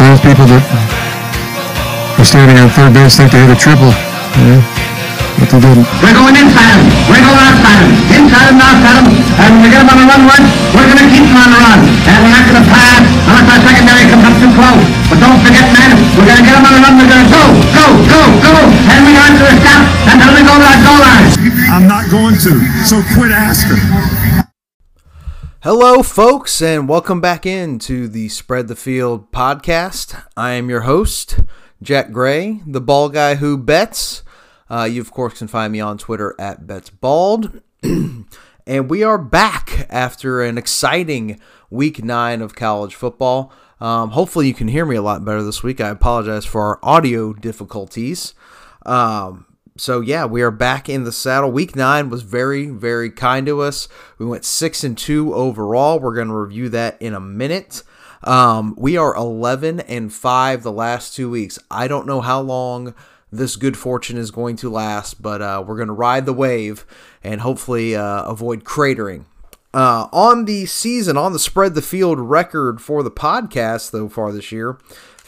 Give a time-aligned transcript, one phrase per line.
[0.00, 0.64] Sometimes people that
[2.16, 3.92] are standing on third base think they hit a triple.
[4.32, 4.64] Yeah.
[5.36, 5.84] But they didn't.
[6.00, 6.88] We're going inside him.
[7.04, 7.92] We're going outside him.
[8.08, 9.12] Inside him, outside him.
[9.12, 11.52] And when we get him on the run once, we're going to keep him on
[11.52, 11.84] the run.
[11.84, 14.84] And we're not going to pass unless our secondary comes up too close.
[15.12, 16.92] But don't forget, man, we're going to get him on the run.
[16.96, 17.44] We're going to go,
[17.76, 18.54] go, go, go.
[18.72, 19.84] And we aren't going to stop
[20.16, 21.28] until we go to that goal line.
[21.76, 22.52] I'm not going to.
[22.88, 23.84] So quit asking.
[25.62, 30.24] Hello, folks, and welcome back into the Spread the Field podcast.
[30.34, 31.40] I am your host,
[31.82, 34.22] Jack Gray, the ball guy who bets.
[34.70, 37.60] Uh, you, of course, can find me on Twitter at BetsBald.
[38.66, 43.52] and we are back after an exciting week nine of college football.
[43.82, 45.78] Um, hopefully, you can hear me a lot better this week.
[45.78, 48.32] I apologize for our audio difficulties.
[48.86, 49.44] Um,
[49.80, 51.50] so yeah, we are back in the saddle.
[51.50, 53.88] Week nine was very, very kind to us.
[54.18, 55.98] We went six and two overall.
[55.98, 57.82] We're going to review that in a minute.
[58.22, 61.58] Um, we are eleven and five the last two weeks.
[61.70, 62.94] I don't know how long
[63.32, 66.84] this good fortune is going to last, but uh, we're going to ride the wave
[67.24, 69.24] and hopefully uh, avoid cratering.
[69.72, 74.32] Uh, on the season, on the spread the field record for the podcast so far
[74.32, 74.78] this year,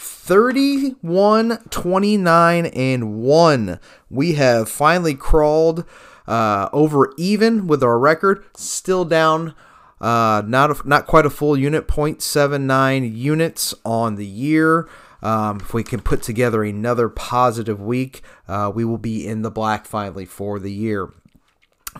[0.02, 5.84] 31 29 and 1 we have finally crawled
[6.26, 8.44] uh, over even with our record.
[8.56, 9.54] Still down
[10.00, 14.88] uh, not a, not quite a full unit 0.79 units on the year.
[15.22, 19.52] Um, if we can put together another positive week uh, we will be in the
[19.52, 21.10] black finally for the year.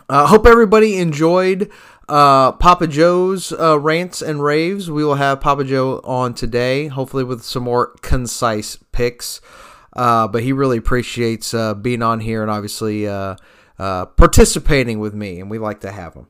[0.09, 1.71] I uh, hope everybody enjoyed
[2.09, 4.91] uh, Papa Joe's uh, rants and raves.
[4.91, 9.39] We will have Papa Joe on today, hopefully with some more concise picks.
[9.95, 13.35] Uh, but he really appreciates uh, being on here and obviously uh,
[13.79, 16.27] uh, participating with me, and we like to have him.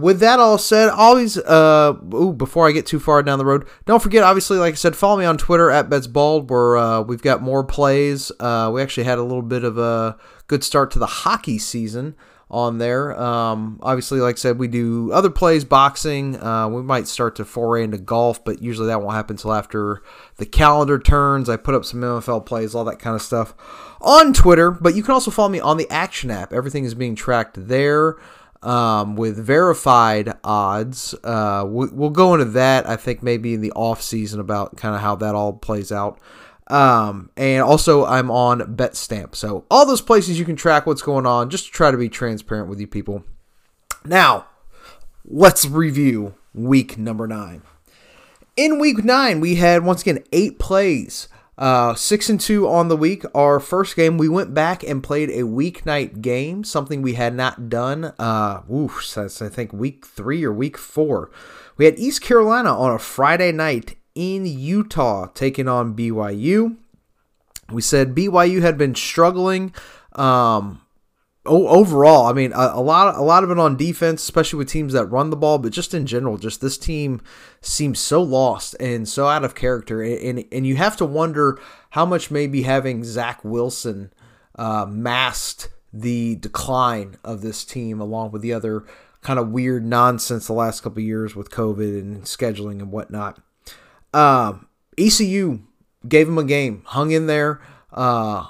[0.00, 4.02] with that all said, always ooh, before I get too far down the road, don't
[4.02, 4.24] forget.
[4.24, 8.32] Obviously, like I said, follow me on Twitter at BetsBald, where we've got more plays.
[8.40, 10.16] we actually had a little bit of a
[10.48, 12.16] good start to the hockey season
[12.52, 13.18] on there.
[13.18, 16.40] Um, obviously, like I said, we do other plays, boxing.
[16.40, 20.02] Uh, we might start to foray into golf, but usually that won't happen until after
[20.36, 21.48] the calendar turns.
[21.48, 23.54] I put up some NFL plays, all that kind of stuff
[24.02, 24.70] on Twitter.
[24.70, 26.52] But you can also follow me on the Action app.
[26.52, 28.16] Everything is being tracked there.
[28.62, 32.88] Um, with verified odds, uh, we, we'll go into that.
[32.88, 36.20] I think maybe in the off season about kind of how that all plays out.
[36.68, 39.34] Um, and also I'm on BetStamp.
[39.34, 42.08] So all those places you can track what's going on, just to try to be
[42.08, 43.24] transparent with you people.
[44.04, 44.46] Now,
[45.24, 47.62] let's review week number nine.
[48.56, 51.28] In week nine, we had once again eight plays.
[51.58, 53.24] Uh, six and two on the week.
[53.34, 57.68] Our first game, we went back and played a weeknight game, something we had not
[57.68, 58.12] done.
[58.18, 61.30] Uh, oof, since I think week three or week four.
[61.76, 66.76] We had East Carolina on a Friday night in Utah taking on BYU.
[67.70, 69.74] We said BYU had been struggling
[70.14, 70.82] um,
[71.46, 72.26] overall.
[72.26, 75.06] I mean, a, a, lot, a lot of it on defense, especially with teams that
[75.06, 77.20] run the ball, but just in general, just this team
[77.60, 81.58] seems so lost and so out of character, and and, and you have to wonder
[81.90, 84.12] how much maybe having Zach Wilson
[84.56, 88.84] uh, masked the decline of this team, along with the other
[89.20, 93.40] kind of weird nonsense the last couple years with COVID and scheduling and whatnot.
[94.12, 94.66] Um,
[94.98, 95.60] ECU
[96.06, 97.60] gave him a game, hung in there.
[97.92, 98.46] Uh,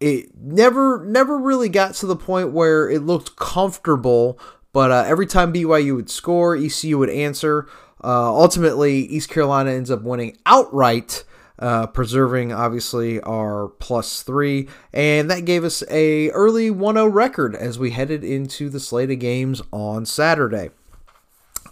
[0.00, 4.38] it never never really got to the point where it looked comfortable,
[4.72, 7.68] but uh, every time BYU would score, ECU would answer.
[8.02, 11.22] Uh, ultimately, East Carolina ends up winning outright,
[11.60, 17.78] uh, preserving obviously our plus three, and that gave us a early 1-0 record as
[17.78, 20.70] we headed into the slate of games on Saturday.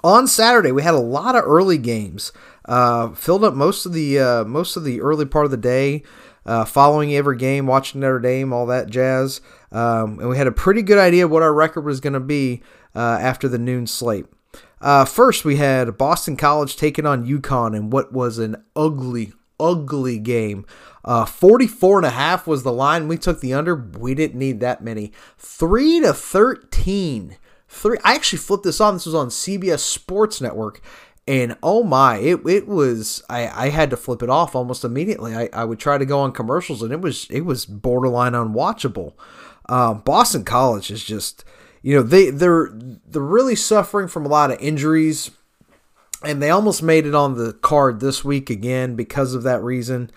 [0.04, 2.32] On Saturday, we had a lot of early games.
[2.70, 6.04] Uh, filled up most of the uh, most of the early part of the day,
[6.46, 9.40] uh, following every game, watching Notre Dame, all that jazz,
[9.72, 12.62] um, and we had a pretty good idea what our record was going to be
[12.94, 14.26] uh, after the noon slate.
[14.80, 20.20] Uh, first, we had Boston College taking on UConn in what was an ugly, ugly
[20.20, 20.64] game.
[21.04, 23.08] Uh, 44 and a half was the line.
[23.08, 23.74] We took the under.
[23.74, 25.10] We didn't need that many.
[25.38, 27.36] 3 to 13.
[27.72, 27.98] Three.
[28.02, 28.94] I actually flipped this on.
[28.94, 30.82] This was on CBS Sports Network
[31.30, 35.34] and oh my it, it was I, I had to flip it off almost immediately
[35.34, 39.14] I, I would try to go on commercials and it was it was borderline unwatchable
[39.68, 41.44] um, boston college is just
[41.82, 45.30] you know they they're they're really suffering from a lot of injuries
[46.24, 50.10] and they almost made it on the card this week again because of that reason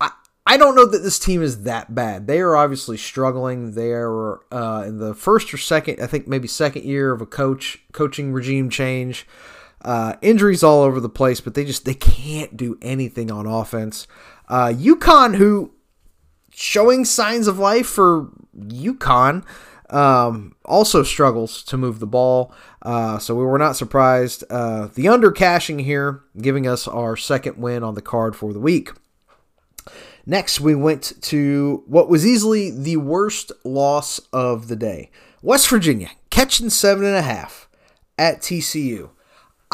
[0.00, 0.12] I,
[0.46, 2.26] I don't know that this team is that bad.
[2.26, 3.72] They are obviously struggling.
[3.72, 7.26] They are uh, in the first or second, I think maybe second year of a
[7.26, 9.26] coach coaching regime change.
[9.84, 14.06] Uh, injuries all over the place, but they just they can't do anything on offense.
[14.48, 15.72] Uh, UConn, who
[16.50, 19.44] showing signs of life for UConn,
[19.90, 22.52] um, also struggles to move the ball.
[22.82, 24.44] Uh, so we were not surprised.
[24.48, 28.60] Uh, the under cashing here, giving us our second win on the card for the
[28.60, 28.90] week.
[30.26, 35.10] Next, we went to what was easily the worst loss of the day.
[35.42, 37.68] West Virginia catching seven and a half
[38.18, 39.10] at TCU.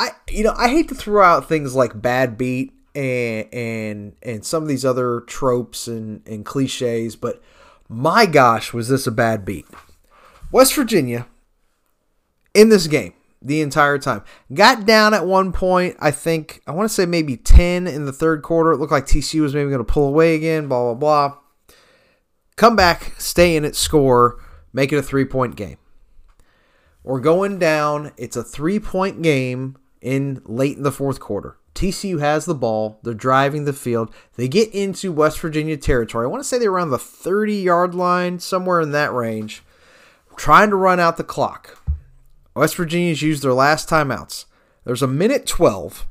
[0.00, 4.44] I you know I hate to throw out things like bad beat and and and
[4.44, 7.42] some of these other tropes and, and cliches, but
[7.86, 9.66] my gosh, was this a bad beat?
[10.50, 11.26] West Virginia
[12.54, 13.12] in this game
[13.42, 14.22] the entire time.
[14.54, 18.12] Got down at one point, I think, I want to say maybe 10 in the
[18.12, 18.72] third quarter.
[18.72, 21.38] It looked like TCU was maybe going to pull away again, blah, blah, blah.
[22.56, 24.42] Come back, stay in it, score,
[24.72, 25.78] make it a three point game.
[27.02, 28.12] We're going down.
[28.16, 31.56] It's a three point game in late in the fourth quarter.
[31.74, 32.98] TCU has the ball.
[33.02, 34.12] They're driving the field.
[34.36, 36.24] They get into West Virginia territory.
[36.24, 39.62] I want to say they're around the 30 yard line, somewhere in that range,
[40.36, 41.82] trying to run out the clock.
[42.54, 44.46] West Virginia's used their last timeouts.
[44.84, 46.06] There's a minute 12,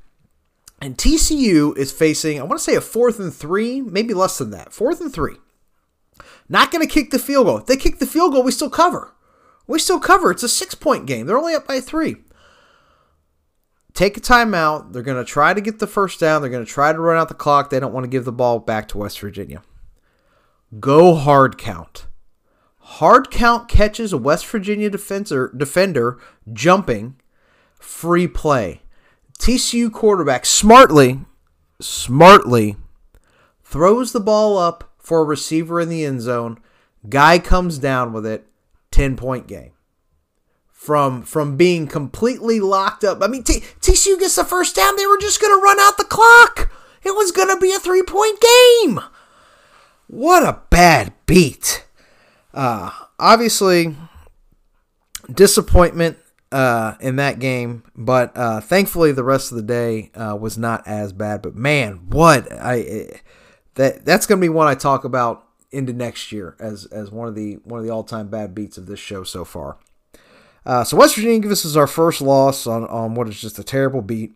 [0.82, 4.52] and TCU is facing, I want to say a fourth and three, maybe less than
[4.52, 4.72] that.
[4.72, 5.36] Fourth and three.
[6.48, 7.58] Not going to kick the field goal.
[7.58, 9.14] If they kick the field goal, we still cover.
[9.68, 10.32] We still cover.
[10.32, 11.28] It's a six point game.
[11.28, 12.18] They're only up by three.
[14.00, 14.94] Take a timeout.
[14.94, 16.42] They're going to try to get the first down.
[16.42, 17.70] They're going to try to run out the clock.
[17.70, 19.62] They don't want to give the ball back to West Virginia.
[20.80, 22.08] Go hard count.
[22.78, 26.18] Hard count catches a West Virginia defender, defender
[26.54, 27.20] jumping,
[27.78, 28.84] free play.
[29.38, 31.20] TCU quarterback smartly,
[31.82, 32.78] smartly
[33.66, 36.58] throws the ball up for a receiver in the end zone.
[37.10, 38.48] Guy comes down with it.
[38.92, 39.74] 10 point game.
[40.80, 43.22] From from being completely locked up.
[43.22, 44.96] I mean, T- TCU gets the first down.
[44.96, 46.72] They were just going to run out the clock.
[47.04, 49.02] It was going to be a three point game.
[50.08, 51.86] What a bad beat.
[52.54, 53.94] Uh, obviously,
[55.32, 56.18] disappointment
[56.52, 60.88] uh, in that game, but uh, thankfully the rest of the day uh, was not
[60.88, 61.42] as bad.
[61.42, 63.18] But man, what I eh,
[63.76, 67.28] that that's going to be one I talk about into next year as as one
[67.28, 69.78] of the one of the all time bad beats of this show so far.
[70.70, 73.64] Uh, so West Virginia gives us our first loss on on what is just a
[73.64, 74.36] terrible beat.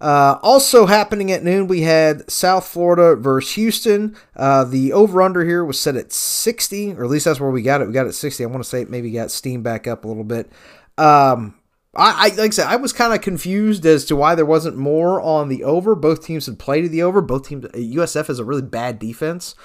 [0.00, 4.16] Uh, also happening at noon, we had South Florida versus Houston.
[4.36, 7.62] Uh, the over under here was set at 60, or at least that's where we
[7.62, 7.88] got it.
[7.88, 8.44] We got it at 60.
[8.44, 10.52] I want to say it maybe got steam back up a little bit.
[10.98, 11.56] Um,
[11.96, 14.76] I, I, like I said, I was kind of confused as to why there wasn't
[14.76, 15.96] more on the over.
[15.96, 17.20] Both teams had played to the over.
[17.20, 19.56] Both teams, USF has a really bad defense.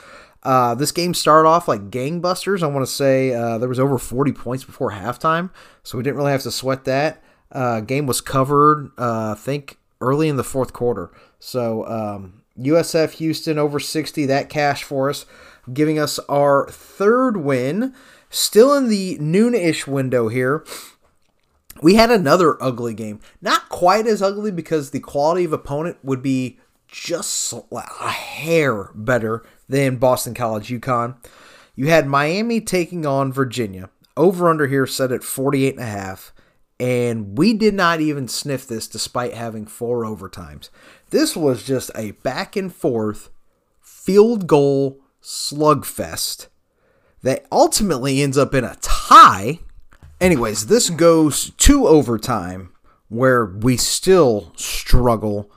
[0.44, 2.64] Uh, this game started off like gangbusters.
[2.64, 5.52] I want to say uh, there was over 40 points before halftime,
[5.84, 7.24] so we didn't really have to sweat that.
[7.52, 11.12] Uh, game was covered, uh, I think, early in the fourth quarter.
[11.40, 15.26] So um, USF Houston over 60, that cash for us,
[15.72, 17.94] giving us our third win.
[18.30, 20.66] Still in the noon-ish window here.
[21.82, 23.20] We had another ugly game.
[23.42, 29.44] Not quite as ugly because the quality of opponent would be just a hair better
[29.72, 31.16] than Boston College UConn.
[31.76, 33.90] You had Miami taking on Virginia.
[34.16, 36.34] Over under here set at 48 and a half
[36.82, 40.70] and we did not even sniff this despite having four overtimes.
[41.12, 43.30] This was just a back and forth
[43.80, 46.48] field goal slugfest
[47.22, 49.60] that ultimately ends up in a tie.
[50.20, 52.72] Anyways, this goes to overtime
[53.10, 55.52] where we still struggle.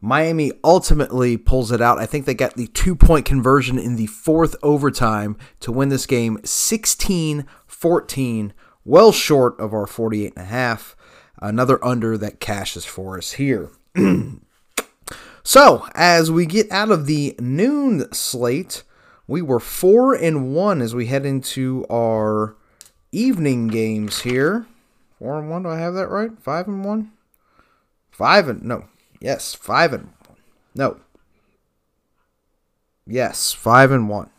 [0.00, 1.98] Miami ultimately pulls it out.
[1.98, 6.06] I think they got the two point conversion in the fourth overtime to win this
[6.06, 8.52] game 16 14
[8.84, 10.96] well short of our 48 and a half.
[11.40, 13.70] Another under that cashes for us here.
[15.42, 18.82] so, as we get out of the noon slate,
[19.26, 22.56] we were 4 and 1 as we head into our
[23.12, 24.66] evening games here.
[25.18, 26.30] 4 and 1, do I have that right?
[26.38, 27.12] 5 and 1?
[28.10, 28.84] 5 and no.
[29.20, 30.36] Yes, 5 and 1.
[30.74, 31.00] No.
[33.06, 34.30] Yes, 5 and 1.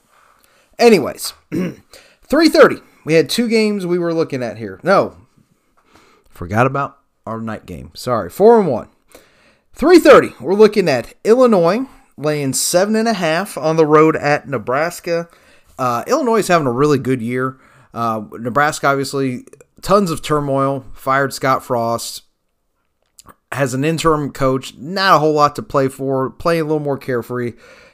[0.79, 4.79] Anyways, 330 we had two games we were looking at here.
[4.83, 5.17] No,
[6.29, 7.91] forgot about our night game.
[7.95, 8.89] Sorry, four and one.
[9.73, 10.33] Three thirty.
[10.39, 15.29] We're looking at Illinois laying seven and a half on the road at Nebraska.
[15.79, 17.57] Uh, Illinois is having a really good year.
[17.93, 19.45] Uh, Nebraska, obviously,
[19.81, 20.85] tons of turmoil.
[20.93, 22.23] Fired Scott Frost.
[23.51, 24.75] Has an interim coach.
[24.75, 26.29] Not a whole lot to play for.
[26.29, 27.53] Playing a little more carefree.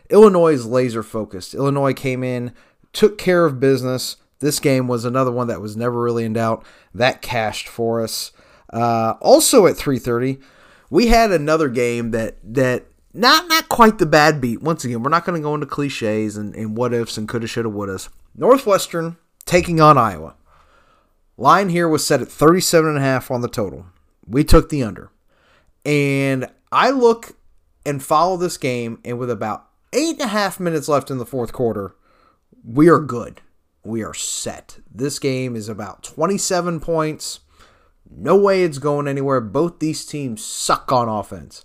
[0.10, 1.54] Illinois is laser focused.
[1.54, 2.54] Illinois came in,
[2.94, 4.18] took care of business.
[4.40, 6.64] This game was another one that was never really in doubt.
[6.94, 8.32] That cashed for us.
[8.72, 10.40] Uh, also at 3:30,
[10.90, 14.62] we had another game that that not not quite the bad beat.
[14.62, 17.48] Once again, we're not going to go into cliches and, and what ifs and coulda,
[17.48, 18.10] shoulda, wouldas.
[18.36, 20.36] Northwestern taking on Iowa.
[21.38, 23.86] Line here was set at 37 and a half on the total.
[24.28, 25.10] We took the under.
[25.88, 27.38] And I look
[27.86, 31.26] and follow this game, and with about eight and a half minutes left in the
[31.26, 31.96] fourth quarter,
[32.62, 33.40] we are good.
[33.86, 34.80] We are set.
[34.94, 37.40] This game is about 27 points.
[38.10, 39.40] No way it's going anywhere.
[39.40, 41.64] Both these teams suck on offense.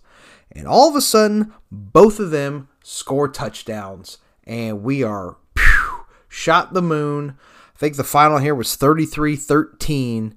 [0.52, 4.18] And all of a sudden, both of them score touchdowns.
[4.44, 7.36] And we are phew, shot the moon.
[7.74, 10.36] I think the final here was 33 13.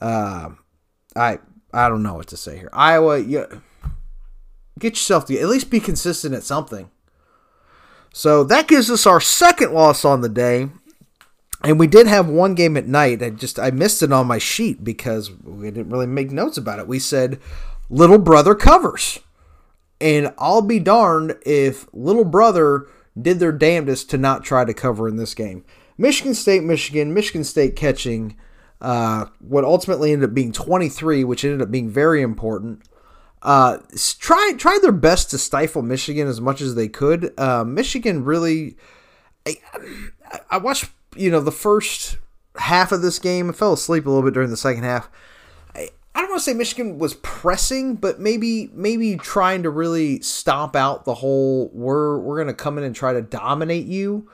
[0.00, 0.50] Uh,
[1.16, 1.38] I
[1.76, 2.70] I don't know what to say here.
[2.72, 3.46] Iowa, you,
[4.78, 6.90] get yourself to at least be consistent at something.
[8.12, 10.70] So that gives us our second loss on the day.
[11.62, 13.22] And we did have one game at night.
[13.22, 16.78] I just I missed it on my sheet because we didn't really make notes about
[16.78, 16.88] it.
[16.88, 17.40] We said
[17.90, 19.18] little brother covers.
[20.00, 22.86] And I'll be darned if little brother
[23.20, 25.64] did their damnedest to not try to cover in this game.
[25.98, 28.36] Michigan State, Michigan, Michigan State catching
[28.80, 32.82] uh, what ultimately ended up being 23, which ended up being very important.
[33.42, 33.78] Uh,
[34.18, 37.32] try tried their best to stifle Michigan as much as they could.
[37.38, 38.76] Uh, Michigan really,
[39.46, 39.56] I,
[40.50, 42.18] I watched you know the first
[42.56, 43.48] half of this game.
[43.48, 45.08] I fell asleep a little bit during the second half.
[45.74, 50.20] I, I don't want to say Michigan was pressing, but maybe maybe trying to really
[50.22, 54.28] stomp out the whole we're we're gonna come in and try to dominate you.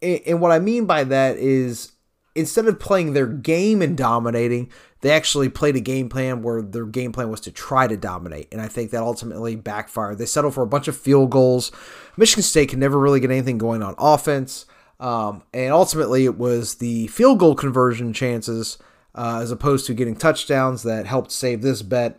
[0.00, 1.92] And, and what I mean by that is
[2.34, 4.70] instead of playing their game and dominating,
[5.00, 8.48] they actually played a game plan where their game plan was to try to dominate.
[8.52, 10.18] And I think that ultimately backfired.
[10.18, 11.70] They settled for a bunch of field goals.
[12.16, 14.66] Michigan State could never really get anything going on offense.
[15.00, 18.78] Um, and ultimately, it was the field goal conversion chances
[19.14, 22.18] uh, as opposed to getting touchdowns that helped save this bet.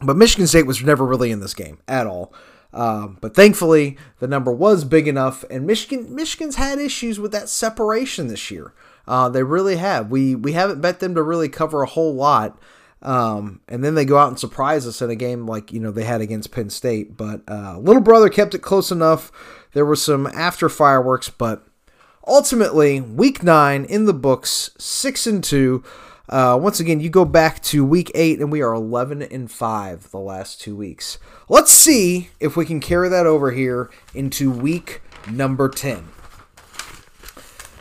[0.00, 2.32] But Michigan State was never really in this game at all.
[2.72, 7.48] Um, but thankfully, the number was big enough, and Michigan Michigan's had issues with that
[7.48, 8.74] separation this year.
[9.08, 10.10] Uh, they really have.
[10.10, 12.60] We we haven't bet them to really cover a whole lot.
[13.00, 15.90] Um, and then they go out and surprise us in a game like you know
[15.90, 17.16] they had against Penn State.
[17.16, 19.32] But uh, little brother kept it close enough.
[19.72, 21.66] There was some after fireworks, but
[22.26, 25.82] ultimately week nine in the books, six and two.
[26.28, 30.10] Uh, once again, you go back to week eight, and we are 11 and 5
[30.10, 31.16] the last two weeks.
[31.48, 35.00] Let's see if we can carry that over here into week
[35.30, 36.08] number 10.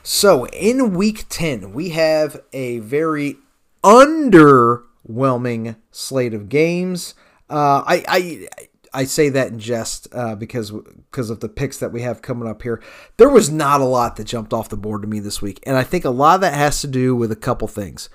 [0.10, 3.36] So, in week 10, we have a very
[3.84, 7.14] underwhelming slate of games.
[7.50, 8.48] Uh, I, I
[8.94, 12.48] I say that in jest uh, because because of the picks that we have coming
[12.48, 12.82] up here.
[13.18, 15.76] There was not a lot that jumped off the board to me this week, and
[15.76, 18.10] I think a lot of that has to do with a couple things.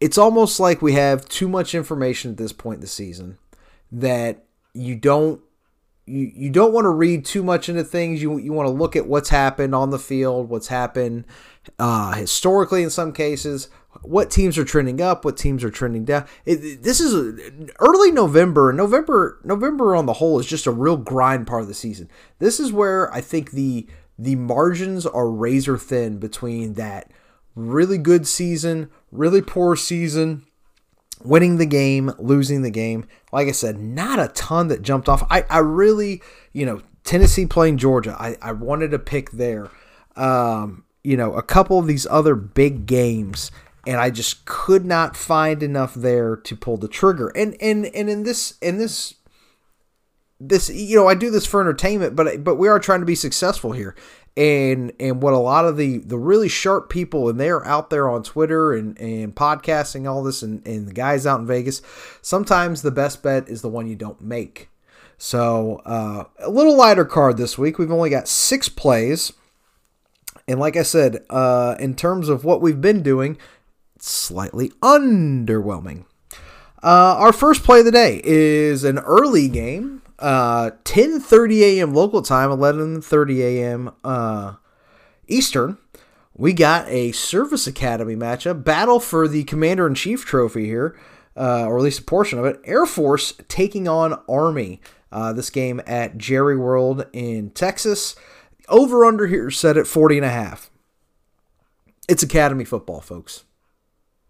[0.00, 3.38] It's almost like we have too much information at this point in the season
[3.92, 5.40] that you don't
[6.08, 8.22] you, you don't want to read too much into things.
[8.22, 11.24] You you want to look at what's happened on the field, what's happened
[11.78, 13.68] uh, historically in some cases,
[14.02, 16.26] what teams are trending up, what teams are trending down.
[16.44, 17.50] It, this is a,
[17.80, 18.72] early November.
[18.72, 22.08] November November on the whole is just a real grind part of the season.
[22.38, 23.86] This is where I think the
[24.18, 27.12] the margins are razor thin between that
[27.54, 30.44] really good season, really poor season,
[31.22, 33.06] winning the game, losing the game.
[33.32, 35.26] Like I said, not a ton that jumped off.
[35.30, 36.22] I, I really,
[36.52, 39.70] you know, Tennessee playing Georgia, I, I wanted to pick there.
[40.16, 43.50] Um, you know, a couple of these other big games,
[43.86, 47.28] and I just could not find enough there to pull the trigger.
[47.28, 49.14] And and and in this in this
[50.40, 53.14] this you know I do this for entertainment, but but we are trying to be
[53.14, 53.94] successful here
[54.38, 58.08] and and what a lot of the the really sharp people and they're out there
[58.08, 61.82] on Twitter and and podcasting all this and and the guys out in Vegas
[62.22, 64.70] sometimes the best bet is the one you don't make.
[65.20, 67.76] So uh, a little lighter card this week.
[67.76, 69.32] We've only got six plays.
[70.46, 73.36] And like I said uh, in terms of what we've been doing
[73.98, 76.04] slightly underwhelming.
[76.80, 81.94] Uh, our first play of the day is an early game uh 10:30 a.m.
[81.94, 83.92] local time, 11:30 a.m.
[84.04, 84.54] Uh,
[85.26, 85.78] Eastern.
[86.34, 90.96] We got a Service Academy matchup, battle for the Commander in Chief trophy here,
[91.36, 92.60] uh, or at least a portion of it.
[92.64, 94.80] Air Force taking on Army.
[95.10, 98.14] Uh, this game at Jerry World in Texas.
[98.68, 100.70] Over under here set at 40 and a half.
[102.08, 103.44] It's Academy football, folks.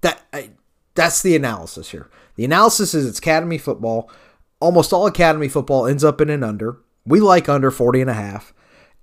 [0.01, 0.51] That I,
[0.95, 2.09] that's the analysis here.
[2.37, 4.11] The analysis is it's Academy football
[4.61, 6.79] almost all academy football ends up in an under.
[7.05, 8.53] We like under 40 and a half.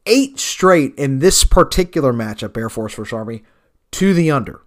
[0.05, 3.43] Eight straight in this particular matchup, Air Force versus Army,
[3.91, 4.61] to the under.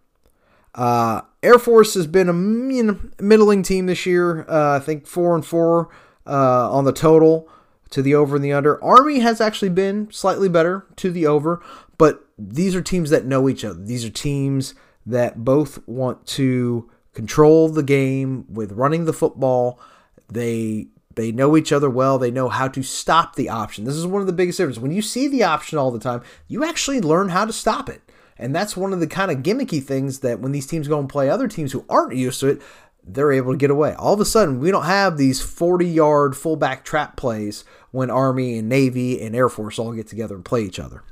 [0.74, 2.32] Uh, Air Force has been a
[2.74, 4.44] you know, middling team this year.
[4.48, 5.90] Uh, I think four and four
[6.26, 7.48] uh, on the total
[7.90, 8.82] to the over and the under.
[8.82, 11.62] Army has actually been slightly better to the over,
[11.96, 13.82] but these are teams that know each other.
[13.82, 14.74] These are teams
[15.06, 19.80] that both want to control the game with running the football.
[20.28, 22.18] They they know each other well.
[22.18, 23.84] They know how to stop the option.
[23.84, 24.80] This is one of the biggest differences.
[24.80, 28.02] When you see the option all the time, you actually learn how to stop it.
[28.38, 31.08] And that's one of the kind of gimmicky things that when these teams go and
[31.08, 32.62] play other teams who aren't used to it,
[33.02, 33.94] they're able to get away.
[33.94, 38.58] All of a sudden, we don't have these 40 yard fullback trap plays when Army
[38.58, 41.02] and Navy and Air Force all get together and play each other.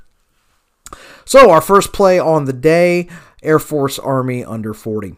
[1.25, 3.09] So, our first play on the day
[3.43, 5.15] Air Force Army under 40.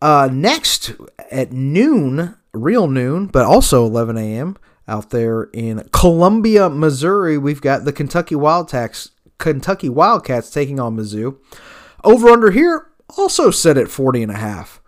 [0.00, 0.94] Uh, next
[1.30, 4.56] at noon, real noon, but also 11 a.m.
[4.88, 11.36] out there in Columbia, Missouri, we've got the Kentucky Wildcats, Kentucky Wildcats taking on Mizzou.
[12.02, 14.80] Over under here also set at 40 and a half.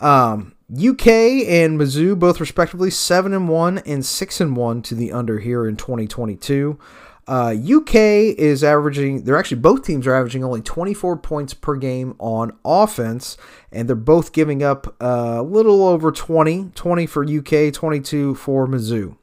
[0.00, 5.12] Um, UK and Mizzou both respectively 7 and 1 and 6 and 1 to the
[5.12, 6.78] under here in 2022.
[7.28, 12.16] Uh, UK is averaging, they're actually both teams are averaging only 24 points per game
[12.18, 13.36] on offense,
[13.70, 19.16] and they're both giving up a little over 20, 20 for UK, 22 for Mizzou.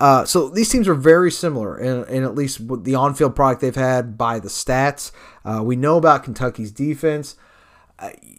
[0.00, 3.60] Uh, so these teams are very similar in, in at least the on field product
[3.60, 5.12] they've had by the stats.
[5.44, 7.36] Uh, we know about Kentucky's defense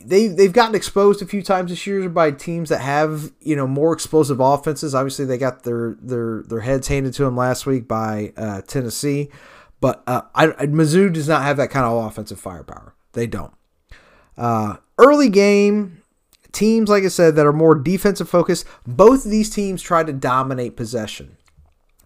[0.05, 3.67] they they've gotten exposed a few times this year by teams that have you know
[3.67, 4.93] more explosive offenses.
[4.93, 9.29] Obviously, they got their their their heads handed to them last week by uh, Tennessee,
[9.81, 12.93] but uh, I, Mizzou does not have that kind of offensive firepower.
[13.13, 13.53] They don't.
[14.37, 16.01] Uh, early game
[16.51, 18.65] teams, like I said, that are more defensive focused.
[18.85, 21.37] Both of these teams try to dominate possession.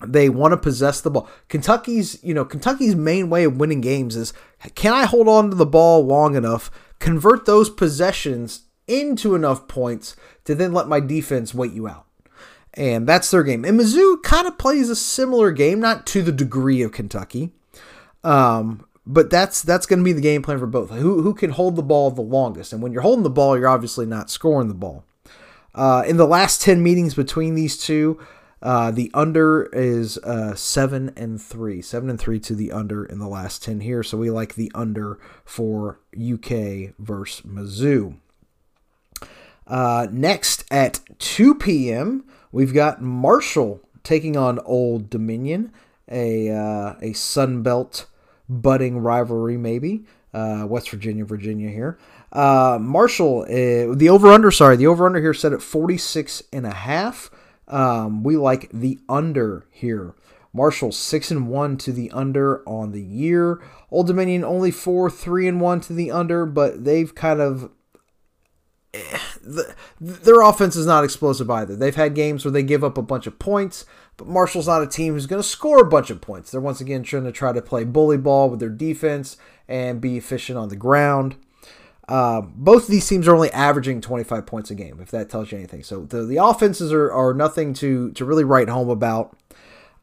[0.06, 1.30] They want to possess the ball.
[1.50, 4.34] Kentucky's, you know, Kentucky's main way of winning games is
[4.76, 10.16] can I hold on to the ball long enough convert those possessions into enough points
[10.46, 12.06] to then let my defense wait you out.
[12.74, 13.66] And that's their game.
[13.66, 17.52] And Mizzou kind of plays a similar game, not to the degree of Kentucky.
[18.24, 20.92] Um, but that's that's going to be the game plan for both.
[20.92, 22.72] Who, who can hold the ball the longest?
[22.72, 25.04] And when you're holding the ball, you're obviously not scoring the ball.
[25.74, 28.20] Uh, in the last 10 meetings between these two,
[28.62, 33.20] uh, the under is uh, seven and three, seven and three to the under in
[33.20, 34.04] the last ten here.
[34.04, 38.18] So we like the under for UK versus Mizzou.
[39.66, 45.72] Uh, next at 2 p.m., we've got Marshall taking on Old Dominion,
[46.10, 48.08] a uh, a Sun Belt
[48.50, 50.06] budding rivalry, maybe.
[50.34, 51.98] Uh, West Virginia, Virginia here.
[52.32, 56.68] Uh, Marshall, uh, the over under, sorry, the over under here set at 46 and
[56.68, 57.32] a half.
[57.70, 60.16] Um, we like the under here.
[60.52, 63.62] Marshall six and one to the under on the year.
[63.92, 67.70] Old Dominion only four three and one to the under, but they've kind of
[68.94, 71.76] eh, the, their offense is not explosive either.
[71.76, 73.86] They've had games where they give up a bunch of points,
[74.18, 76.50] but Marshall's not a team who's going to score a bunch of points.
[76.50, 80.18] They're once again trying to try to play bully ball with their defense and be
[80.18, 81.36] efficient on the ground.
[82.10, 85.52] Uh, both of these teams are only averaging 25 points a game, if that tells
[85.52, 85.84] you anything.
[85.84, 89.38] So the, the offenses are, are nothing to, to really write home about.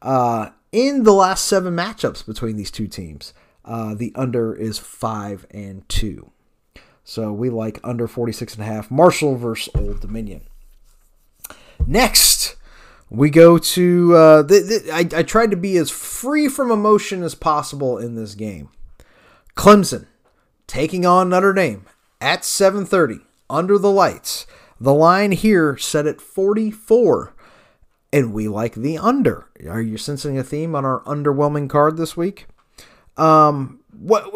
[0.01, 3.33] Uh, in the last seven matchups between these two teams,
[3.65, 6.31] uh, the under is 5 and 2.
[7.03, 8.89] So we like under 46 and a half.
[8.89, 10.43] Marshall versus Old Dominion.
[11.85, 12.55] Next,
[13.09, 14.15] we go to.
[14.15, 14.43] Uh,
[14.93, 18.69] I, I tried to be as free from emotion as possible in this game.
[19.55, 20.05] Clemson
[20.67, 21.85] taking on Notre Dame
[22.21, 24.45] at 7:30 under the lights.
[24.79, 27.33] The line here set at 44
[28.13, 29.47] and we like the under.
[29.67, 32.47] Are you sensing a theme on our underwhelming card this week?
[33.17, 34.31] Um what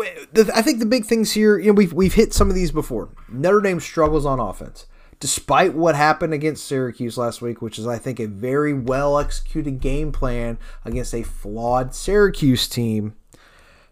[0.54, 3.10] I think the big things here, you know, we've we've hit some of these before.
[3.30, 4.88] Notre Dame struggles on offense.
[5.20, 9.80] Despite what happened against Syracuse last week, which is I think a very well executed
[9.80, 13.14] game plan against a flawed Syracuse team,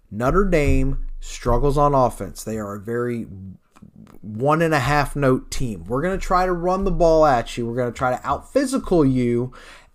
[0.10, 2.44] Notre Dame struggles on offense.
[2.44, 3.28] They are a very
[4.22, 5.86] one and a half note team.
[5.86, 7.66] We're going to try to run the ball at you.
[7.66, 9.54] We're going to try to out physical you.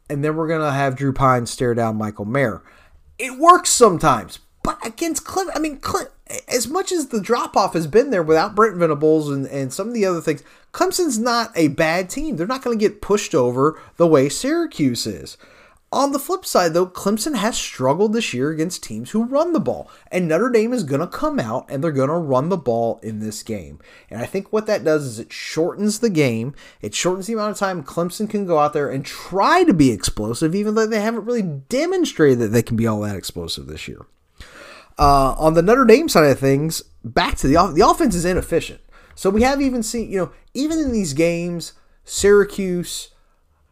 [0.08, 2.62] And then we're going to have Drew Pyne stare down Michael Mayer.
[3.18, 4.38] It works sometimes.
[4.62, 5.80] But against Clint, I mean,
[6.48, 9.88] as much as the drop off has been there without Brent Venables and, and some
[9.88, 12.36] of the other things, Clemson's not a bad team.
[12.36, 15.36] They're not going to get pushed over the way Syracuse is.
[15.94, 19.60] On the flip side, though, Clemson has struggled this year against teams who run the
[19.60, 19.88] ball.
[20.10, 22.98] And Notre Dame is going to come out and they're going to run the ball
[23.00, 23.78] in this game.
[24.10, 26.52] And I think what that does is it shortens the game.
[26.82, 29.92] It shortens the amount of time Clemson can go out there and try to be
[29.92, 33.86] explosive, even though they haven't really demonstrated that they can be all that explosive this
[33.86, 34.04] year.
[34.98, 38.80] Uh, on the Notre Dame side of things, back to the the offense is inefficient.
[39.14, 43.10] So we have even seen, you know, even in these games, Syracuse,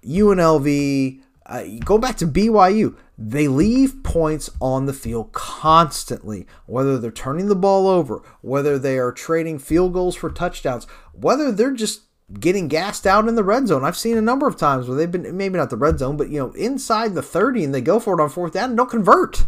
[0.04, 1.20] UNLV,
[1.52, 2.96] uh, go back to BYU.
[3.18, 8.98] They leave points on the field constantly, whether they're turning the ball over, whether they
[8.98, 12.04] are trading field goals for touchdowns, whether they're just
[12.40, 13.84] getting gassed out in the red zone.
[13.84, 16.30] I've seen a number of times where they've been maybe not the red zone, but
[16.30, 18.90] you know, inside the 30 and they go for it on fourth down and don't
[18.90, 19.44] convert.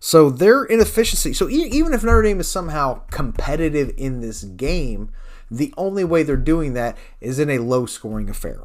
[0.00, 1.32] So their inefficiency.
[1.32, 5.12] So even if Notre Dame is somehow competitive in this game,
[5.48, 8.64] the only way they're doing that is in a low scoring affair.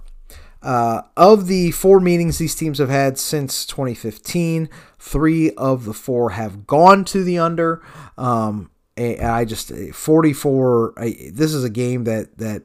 [0.61, 6.31] Uh, of the four meetings these teams have had since 2015, three of the four
[6.31, 7.81] have gone to the under.
[8.17, 10.93] Um, I just 44.
[10.97, 12.63] I, this is a game that that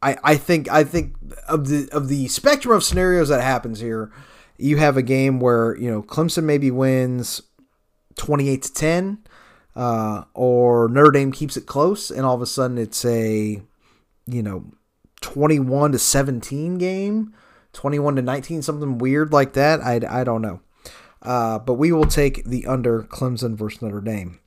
[0.00, 1.14] I I think I think
[1.48, 4.12] of the of the spectrum of scenarios that happens here.
[4.56, 7.42] You have a game where you know Clemson maybe wins
[8.16, 9.18] 28 to 10,
[9.76, 13.60] uh, or Notre Dame keeps it close, and all of a sudden it's a
[14.26, 14.70] you know
[15.20, 17.34] 21 to 17 game,
[17.72, 19.80] 21 to 19, something weird like that.
[19.80, 20.60] I, I don't know.
[21.22, 24.38] Uh, but we will take the under Clemson versus Notre Dame.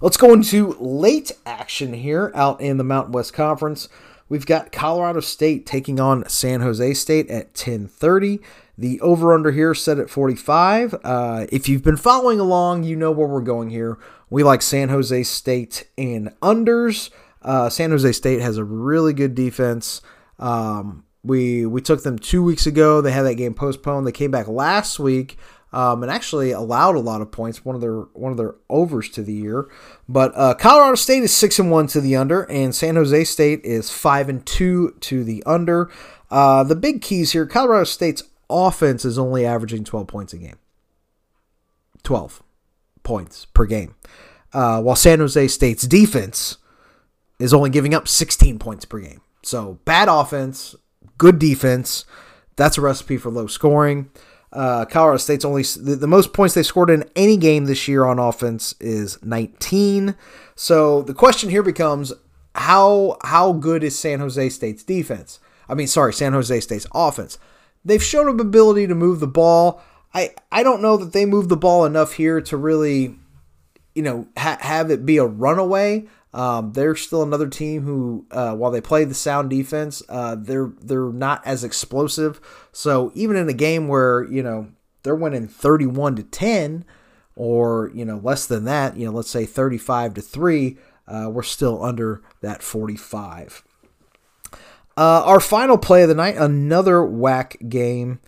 [0.00, 3.88] Let's go into late action here out in the Mountain West Conference.
[4.28, 8.40] We've got Colorado State taking on San Jose State at 1030.
[8.78, 10.94] The over under here set at 45.
[11.04, 13.98] Uh, if you've been following along, you know where we're going here.
[14.30, 17.10] We like San Jose State in unders.
[17.44, 20.00] Uh, San Jose State has a really good defense.
[20.38, 23.00] Um, we we took them two weeks ago.
[23.00, 24.06] They had that game postponed.
[24.06, 25.38] They came back last week
[25.72, 27.64] um, and actually allowed a lot of points.
[27.64, 29.68] One of their one of their overs to the year.
[30.08, 33.60] But uh, Colorado State is six and one to the under, and San Jose State
[33.64, 35.90] is five and two to the under.
[36.30, 40.58] Uh, the big keys here: Colorado State's offense is only averaging twelve points a game.
[42.02, 42.42] Twelve
[43.02, 43.94] points per game,
[44.52, 46.58] uh, while San Jose State's defense
[47.38, 49.20] is only giving up 16 points per game.
[49.42, 50.74] So bad offense,
[51.18, 52.04] good defense.
[52.56, 54.10] That's a recipe for low scoring.
[54.52, 58.04] Uh, Colorado State's only the, the, most points they scored in any game this year
[58.04, 60.14] on offense is 19.
[60.56, 62.12] So the question here becomes
[62.54, 65.40] how how good is San Jose State's defense?
[65.68, 67.38] I mean, sorry, San Jose State's offense.
[67.82, 69.80] They've shown an ability to move the ball.
[70.12, 73.16] I I don't know that they move the ball enough here to really,
[73.94, 76.06] you know, ha- have it be a runaway.
[76.34, 80.72] Um, they're still another team who, uh, while they play the sound defense, uh, they're
[80.80, 82.40] they're not as explosive.
[82.72, 84.68] So even in a game where you know
[85.02, 86.86] they're winning thirty-one to ten,
[87.36, 91.42] or you know less than that, you know let's say thirty-five to three, uh, we're
[91.42, 93.62] still under that forty-five.
[94.96, 98.20] Uh, our final play of the night, another whack game.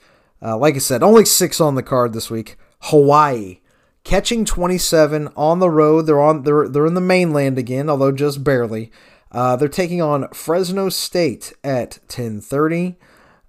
[0.42, 2.56] Uh, like I said, only six on the card this week.
[2.80, 3.60] Hawaii
[4.04, 6.02] catching 27 on the road.
[6.02, 8.92] They're on they're they're in the mainland again, although just barely.
[9.32, 12.96] Uh, they're taking on Fresno State at 10:30.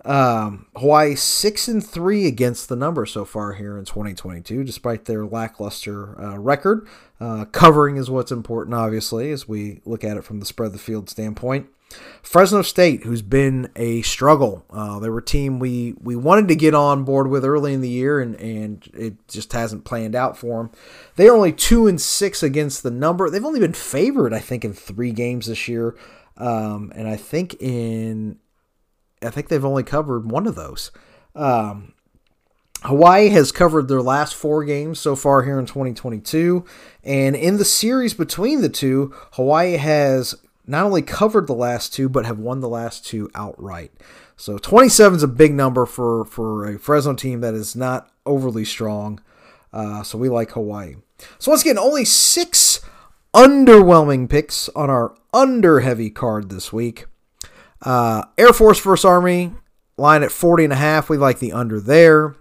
[0.04, 5.26] Um, Hawaii six and three against the number so far here in 2022, despite their
[5.26, 6.88] lackluster uh, record.
[7.20, 10.78] Uh, covering is what's important, obviously, as we look at it from the spread the
[10.78, 11.70] field standpoint.
[12.22, 14.66] Fresno State, who's been a struggle.
[14.70, 17.82] Uh, they were a team we, we wanted to get on board with early in
[17.82, 20.72] the year, and, and it just hasn't planned out for them.
[21.16, 23.30] They are only two and six against the number.
[23.30, 25.96] They've only been favored, I think, in three games this year,
[26.38, 28.40] um, and I think in
[29.22, 30.92] I think they've only covered one of those.
[31.36, 31.94] Um,
[32.84, 36.66] Hawaii has covered their last four games so far here in 2022.
[37.04, 40.36] And in the series between the two, Hawaii has
[40.68, 43.92] not only covered the last two, but have won the last two outright.
[44.38, 48.66] So 27 is a big number for, for a Fresno team that is not overly
[48.66, 49.22] strong.
[49.72, 50.96] Uh, so we like Hawaii.
[51.40, 52.82] So once again, only six
[53.34, 57.06] underwhelming picks on our under heavy card this week.
[57.82, 59.52] Uh, Air Force versus Army
[59.98, 61.10] line at 40 and a half.
[61.10, 62.36] We like the under there.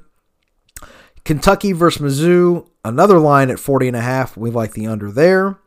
[1.24, 4.36] Kentucky versus Mizzou, another line at 40 and a half.
[4.36, 5.58] We like the under there.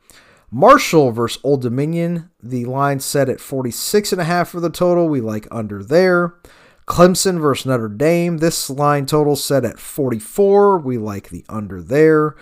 [0.49, 5.09] Marshall versus Old Dominion, the line set at 46 and a half for the total.
[5.09, 6.35] We like under there.
[6.87, 10.77] Clemson versus Notre Dame, this line total set at 44.
[10.77, 12.35] We like the under there.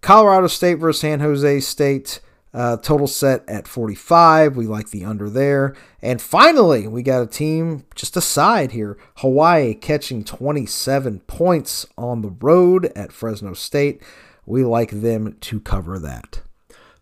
[0.00, 2.20] Colorado State versus San Jose State.
[2.52, 4.56] Uh, total set at 45.
[4.56, 5.74] We like the under there.
[6.02, 8.96] And finally, we got a team just aside here.
[9.16, 14.00] Hawaii catching 27 points on the road at Fresno State.
[14.46, 16.43] We like them to cover that.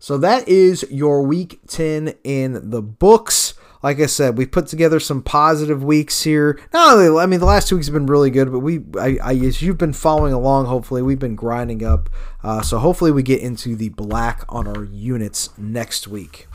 [0.03, 4.99] So that is your week 10 in the books like I said, we put together
[4.99, 6.59] some positive weeks here.
[6.73, 9.17] Not only, I mean, the last two weeks have been really good, but we, I,
[9.23, 12.09] I as you've been following along, hopefully we've been grinding up.
[12.43, 16.47] Uh, so hopefully we get into the black on our units next week.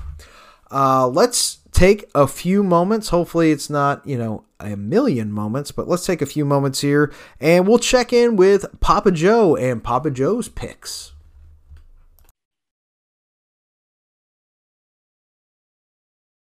[0.70, 3.08] Uh, let's take a few moments.
[3.10, 7.12] Hopefully it's not, you know, a million moments, but let's take a few moments here
[7.40, 11.12] and we'll check in with Papa Joe and Papa Joe's picks.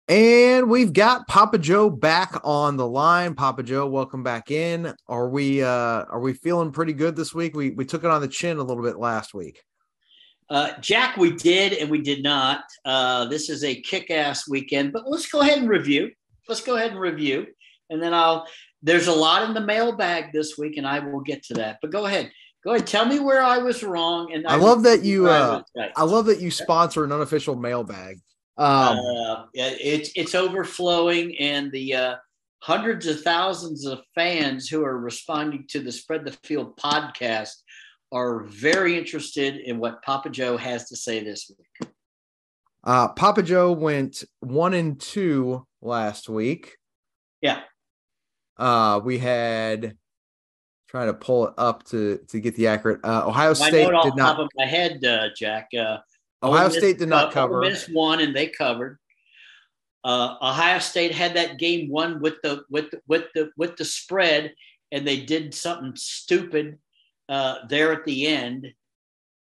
[0.07, 3.33] And we've got Papa Joe back on the line.
[3.33, 4.93] Papa Joe, welcome back in.
[5.07, 7.55] Are we uh are we feeling pretty good this week?
[7.55, 9.63] We we took it on the chin a little bit last week.
[10.47, 12.65] Uh, Jack, we did and we did not.
[12.85, 16.11] Uh, this is a kick-ass weekend, but let's go ahead and review.
[16.47, 17.47] Let's go ahead and review,
[17.89, 18.45] and then I'll.
[18.83, 21.79] There's a lot in the mailbag this week, and I will get to that.
[21.81, 22.31] But go ahead,
[22.63, 22.85] go ahead.
[22.85, 24.31] Tell me where I was wrong.
[24.33, 25.27] And I, I love that you.
[25.27, 25.91] Uh, right.
[25.95, 28.19] I love that you sponsor an unofficial mailbag.
[28.57, 32.15] Um, uh, it's it's overflowing, and the uh,
[32.59, 37.53] hundreds of thousands of fans who are responding to the Spread the Field podcast
[38.11, 41.91] are very interested in what Papa Joe has to say this week.
[42.83, 46.77] Uh, Papa Joe went one and two last week.
[47.41, 47.61] Yeah.
[48.57, 49.97] Uh, we had
[50.87, 53.01] trying to pull it up to to get the accurate.
[53.03, 54.37] Uh, Ohio State did not.
[54.37, 55.69] Top of my head, uh, Jack.
[55.77, 55.97] Uh,
[56.45, 57.63] Ohio State did not cover.
[57.63, 58.99] Ole Miss won and they covered.
[60.03, 63.86] Uh, Ohio State had that game won with the with the, with the with the
[63.86, 64.53] spread,
[64.91, 66.77] and they did something stupid
[67.27, 68.71] uh, there at the end,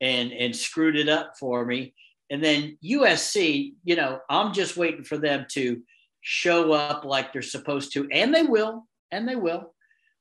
[0.02, 1.94] and and screwed it up for me.
[2.30, 5.82] And then USC, you know, I'm just waiting for them to
[6.20, 9.74] show up like they're supposed to, and they will, and they will.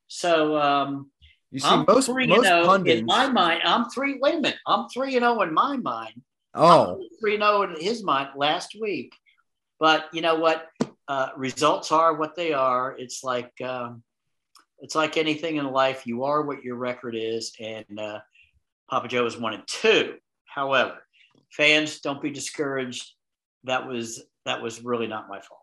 [0.07, 1.11] So um,
[1.51, 3.61] you see, I'm most, most oh pundits in my mind.
[3.65, 4.17] I'm three.
[4.21, 6.21] Wait a minute, I'm three and zero oh in my mind.
[6.53, 9.13] Oh, three zero in his mind last week,
[9.79, 10.67] but you know what?
[11.07, 12.95] Uh, results are what they are.
[12.97, 14.03] It's like um,
[14.79, 16.05] it's like anything in life.
[16.05, 18.19] You are what your record is, and uh,
[18.89, 20.15] Papa Joe is one and two.
[20.45, 20.97] However,
[21.51, 23.11] fans, don't be discouraged.
[23.63, 25.61] That was that was really not my fault.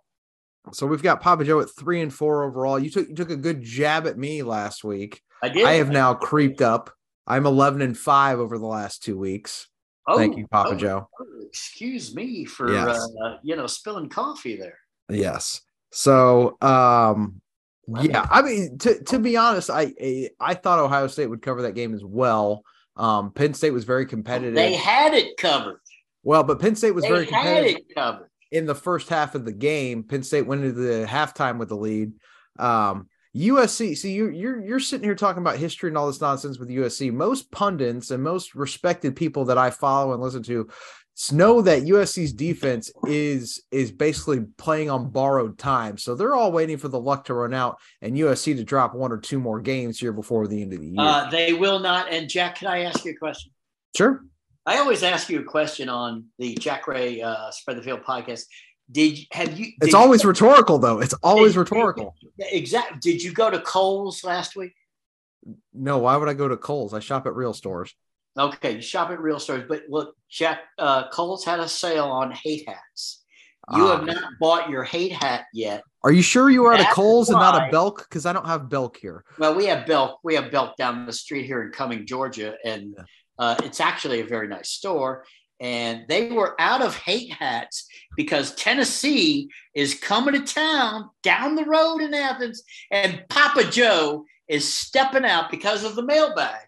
[0.72, 2.78] So we've got Papa Joe at three and four overall.
[2.78, 5.22] You took you took a good jab at me last week.
[5.42, 5.66] I did.
[5.66, 6.90] I have now creeped up.
[7.26, 9.68] I'm 11 and five over the last two weeks.
[10.08, 11.08] Oh, Thank you, Papa oh, Joe.
[11.46, 12.98] Excuse me for yes.
[13.22, 14.78] uh, you know spilling coffee there.
[15.10, 15.60] Yes.
[15.90, 17.40] So, um,
[17.86, 21.74] yeah, I mean, to to be honest, I I thought Ohio State would cover that
[21.74, 22.62] game as well.
[22.96, 24.54] Um, Penn State was very competitive.
[24.54, 25.80] They had it covered.
[26.22, 27.72] Well, but Penn State was they very competitive.
[27.72, 30.02] Had it covered in the first half of the game.
[30.02, 32.12] Penn State went into the halftime with the lead.
[32.58, 36.58] Um, USC, see you you're you're sitting here talking about history and all this nonsense
[36.58, 37.12] with USC.
[37.12, 40.68] Most pundits and most respected people that I follow and listen to
[41.32, 45.98] know that USC's defense is is basically playing on borrowed time.
[45.98, 49.12] So they're all waiting for the luck to run out and USC to drop one
[49.12, 50.96] or two more games here before the end of the year.
[50.98, 52.12] Uh, they will not.
[52.12, 53.52] And Jack, can I ask you a question?
[53.96, 54.22] Sure.
[54.64, 58.42] I always ask you a question on the Jack Ray uh, Spread the Field podcast.
[58.90, 59.66] Did have you?
[59.66, 61.00] Did it's always you, rhetorical, though.
[61.00, 62.14] It's always did, rhetorical.
[62.38, 62.98] Exactly.
[63.00, 64.72] Did you go to Kohl's last week?
[65.74, 65.98] No.
[65.98, 66.94] Why would I go to Kohl's?
[66.94, 67.94] I shop at real stores.
[68.38, 72.30] Okay, you shop at real stores, but look, Jack uh, Kohl's had a sale on
[72.30, 73.24] hate hats.
[73.74, 75.82] You uh, have not bought your hate hat yet.
[76.04, 78.06] Are you sure you are at a Kohl's and not a Belk?
[78.08, 79.24] Because I don't have Belk here.
[79.38, 80.20] Well, we have Belk.
[80.22, 82.96] We have Belk down the street here in Cumming, Georgia, and
[83.38, 85.24] uh, it's actually a very nice store
[85.60, 91.64] and they were out of hate hats because Tennessee is coming to town down the
[91.64, 96.66] road in Athens, and Papa Joe is stepping out because of the mailbag.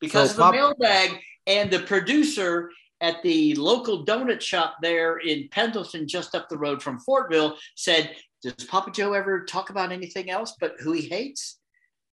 [0.00, 2.70] Because so of the mailbag, and the producer
[3.00, 8.16] at the local donut shop there in Pendleton, just up the road from Fortville, said,
[8.42, 11.58] Does Papa Joe ever talk about anything else but who he hates?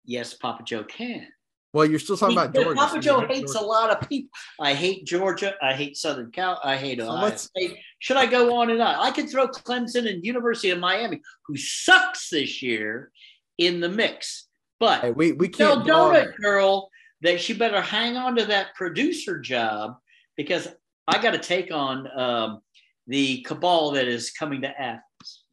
[0.05, 1.27] Yes, Papa Joe can.
[1.71, 2.73] Well, you're still talking about Georgia.
[2.73, 3.59] Papa Joe hates Georgia.
[3.59, 4.31] a lot of people.
[4.59, 5.53] I hate Georgia.
[5.61, 6.59] I hate Southern Cal.
[6.63, 7.77] I hate Ohio State.
[7.99, 8.95] Should I go on and on?
[8.95, 13.11] I could throw Clemson and University of Miami, who sucks this year,
[13.59, 14.47] in the mix.
[14.79, 16.89] But hey, we we can't tell Donut Girl
[17.21, 19.97] that she better hang on to that producer job
[20.37, 20.67] because
[21.07, 22.61] I got to take on um,
[23.07, 25.43] the cabal that is coming to Athens.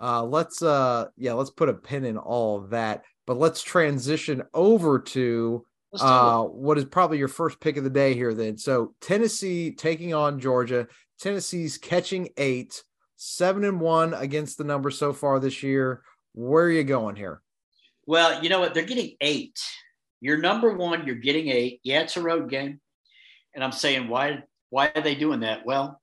[0.00, 3.02] Uh, let's uh, yeah, let's put a pin in all that.
[3.26, 5.64] But let's transition over to
[6.00, 8.56] uh, what is probably your first pick of the day here then.
[8.58, 10.88] So Tennessee taking on Georgia.
[11.20, 12.82] Tennessee's catching eight,
[13.16, 16.02] seven and one against the number so far this year.
[16.34, 17.42] Where are you going here?
[18.06, 18.74] Well, you know what?
[18.74, 19.60] They're getting eight.
[20.20, 21.06] You're number one.
[21.06, 21.80] You're getting eight.
[21.84, 22.80] Yeah, it's a road game,
[23.54, 24.42] and I'm saying why?
[24.70, 25.66] Why are they doing that?
[25.66, 26.00] Well,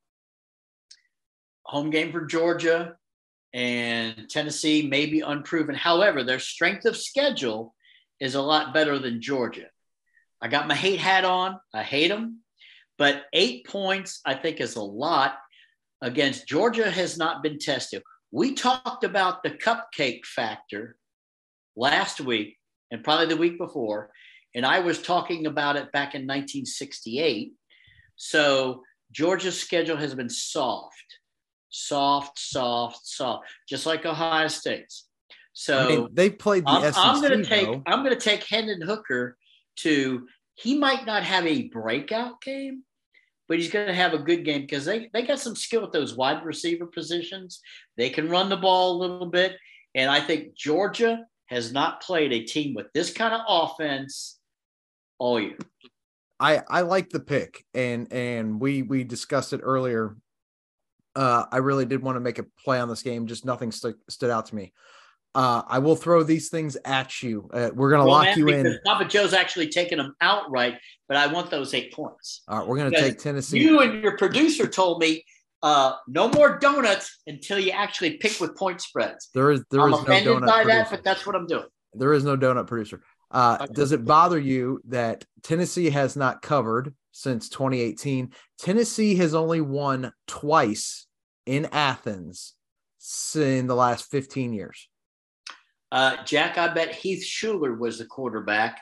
[1.63, 2.95] home game for Georgia
[3.53, 5.75] and Tennessee may be unproven.
[5.75, 7.73] However, their strength of schedule
[8.19, 9.67] is a lot better than Georgia.
[10.41, 11.59] I got my hate hat on.
[11.73, 12.39] I hate them,
[12.97, 15.37] but eight points I think is a lot
[16.01, 18.03] against Georgia has not been tested.
[18.31, 20.95] We talked about the cupcake factor
[21.75, 22.57] last week
[22.91, 24.11] and probably the week before,
[24.55, 27.53] and I was talking about it back in 1968.
[28.15, 31.18] So Georgia's schedule has been soft,
[31.69, 35.07] soft, soft, soft, just like Ohio State's.
[35.53, 36.97] So I mean, they played the I'm, SEC.
[36.97, 37.83] I'm going to take though.
[37.85, 39.37] I'm going to take Hendon Hooker
[39.77, 40.27] to.
[40.55, 42.83] He might not have a breakout game,
[43.47, 45.91] but he's going to have a good game because they they got some skill at
[45.91, 47.61] those wide receiver positions.
[47.97, 49.57] They can run the ball a little bit,
[49.95, 54.39] and I think Georgia has not played a team with this kind of offense
[55.17, 55.57] all year.
[56.39, 60.15] I I like the pick, and and we we discussed it earlier.
[61.15, 63.97] Uh, I really did want to make a play on this game, just nothing stu-
[64.09, 64.73] stood out to me.
[65.35, 67.49] Uh, I will throw these things at you.
[67.53, 68.79] Uh, we're gonna lock you in.
[68.83, 70.75] Papa Joe's actually taking them outright,
[71.07, 72.41] but I want those eight points.
[72.47, 73.59] All right, we're gonna take Tennessee.
[73.59, 75.23] You and your producer told me
[75.61, 79.29] uh, no more donuts until you actually pick with point spreads.
[79.33, 80.89] there is there I'm is no offended donut by that, producer.
[80.91, 81.65] but that's what I'm doing.
[81.93, 83.01] There is no donut producer.
[83.31, 88.33] Uh, does it bother you that Tennessee has not covered since 2018?
[88.57, 91.05] Tennessee has only won twice
[91.45, 92.55] in Athens
[93.35, 94.89] in the last 15 years.
[95.91, 98.81] Uh, Jack, I bet Heath Shuler was the quarterback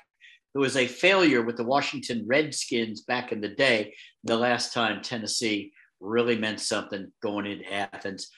[0.54, 5.02] who was a failure with the Washington Redskins back in the day, the last time
[5.02, 8.30] Tennessee really meant something going into Athens.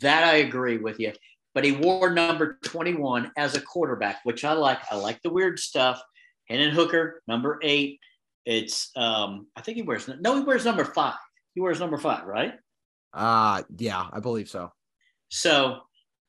[0.00, 1.12] That I agree with you.
[1.54, 4.78] But he wore number 21 as a quarterback, which I like.
[4.90, 6.00] I like the weird stuff.
[6.48, 8.00] Hendon Hooker, number eight.
[8.44, 11.18] It's um, I think he wears no, he wears number five.
[11.54, 12.54] He wears number five, right?
[13.12, 14.72] Uh yeah, I believe so.
[15.28, 15.80] So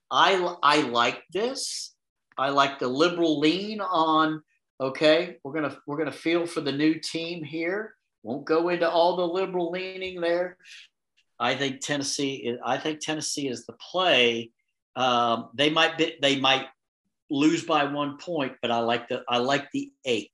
[0.10, 1.94] I I like this.
[2.38, 4.42] I like the liberal lean on
[4.80, 7.96] okay, we're gonna we're gonna feel for the new team here.
[8.24, 10.58] Won't go into all the liberal leaning there.
[11.40, 14.52] I think Tennessee is I think Tennessee is the play.
[14.96, 16.68] Um, they might be, they might
[17.30, 20.32] lose by one point, but I like the I like the eight.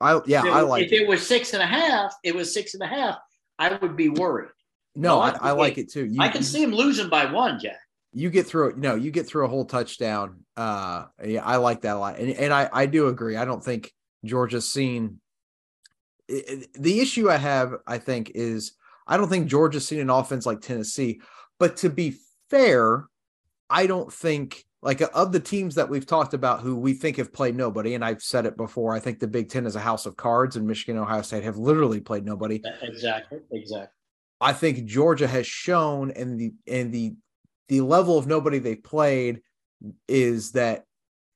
[0.00, 1.02] I yeah, I like if it.
[1.02, 3.16] it was six and a half, it was six and a half,
[3.58, 4.50] I would be worried.
[4.94, 6.04] No, I, I like it too.
[6.04, 7.78] You, I can see him losing by one, Jack.
[8.12, 8.78] you get through it.
[8.78, 10.44] No, you get through a whole touchdown.
[10.56, 13.36] Uh, yeah, I like that a lot, and and I I do agree.
[13.36, 13.90] I don't think
[14.24, 15.20] Georgia's seen.
[16.28, 18.72] The issue I have, I think, is
[19.06, 21.20] I don't think Georgia's seen an offense like Tennessee.
[21.58, 22.16] But to be
[22.50, 23.06] fair,
[23.72, 27.16] I don't think like uh, of the teams that we've talked about who we think
[27.16, 28.94] have played nobody, and I've said it before.
[28.94, 31.44] I think the Big Ten is a house of cards, and Michigan, and Ohio State
[31.44, 32.60] have literally played nobody.
[32.82, 33.88] Exactly, exactly.
[34.40, 37.14] I think Georgia has shown and the and the
[37.68, 39.40] the level of nobody they played
[40.06, 40.84] is that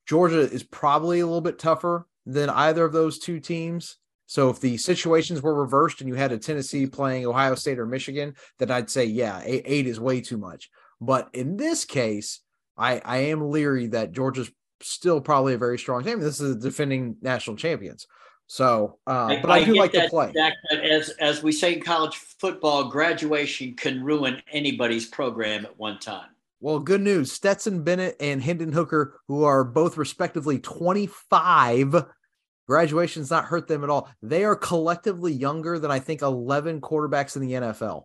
[0.05, 3.97] Georgia is probably a little bit tougher than either of those two teams.
[4.27, 7.85] So if the situations were reversed and you had a Tennessee playing Ohio State or
[7.85, 10.69] Michigan, then I'd say yeah, eight, eight is way too much.
[10.99, 12.41] But in this case,
[12.77, 16.19] I I am leery that Georgia's still probably a very strong team.
[16.19, 18.07] This is the defending national champions.
[18.47, 20.31] So, uh, but I, do like the that, play.
[20.33, 25.77] Jack, but as as we say in college football, graduation can ruin anybody's program at
[25.77, 26.29] one time.
[26.61, 27.31] Well, good news.
[27.31, 32.05] Stetson Bennett and Hendon Hooker, who are both respectively 25,
[32.67, 34.09] graduation's not hurt them at all.
[34.23, 38.03] They are collectively younger than I think 11 quarterbacks in the NFL.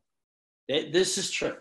[0.68, 1.56] It- this is true.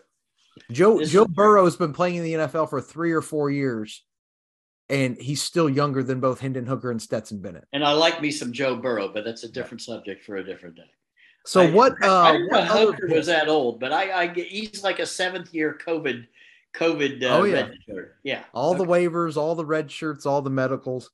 [0.71, 1.25] Joe This Joe.
[1.25, 4.03] Burrow has been playing in the NFL for three or four years,
[4.89, 7.65] and he's still younger than both Hendon Hooker and Stetson Bennett.
[7.73, 10.75] And I like me some Joe Burrow, but that's a different subject for a different
[10.75, 10.89] day.
[11.45, 11.93] So I- what?
[12.03, 15.53] Uh, I didn't know Hooker was that old, but I, I he's like a seventh
[15.53, 16.27] year COVID
[16.73, 17.23] COVID.
[17.23, 17.69] Uh, Oh, yeah.
[18.23, 18.43] yeah.
[18.53, 21.09] all the waivers, all the red shirts, all the medicals.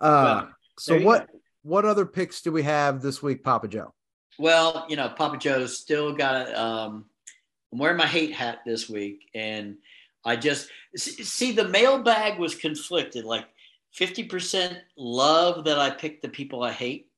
[0.00, 1.26] Uh, Well, so what?
[1.32, 1.38] go.
[1.64, 3.92] What other picks do we have this week, Papa Joe?
[4.38, 6.60] Well, you know, Papa Joe's still got a.
[6.60, 7.04] Um,
[7.72, 9.76] I'm wearing my hate hat this week, and
[10.24, 13.24] I just see the mailbag was conflicted.
[13.24, 13.46] Like
[13.98, 17.08] 50% love that I picked the people I hate,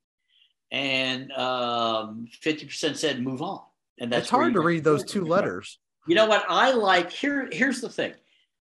[0.70, 3.62] and um, 50% said move on.
[3.98, 5.78] And that's it's hard to read those two letters.
[6.06, 7.10] You know what I like?
[7.10, 8.12] Here, here's the thing.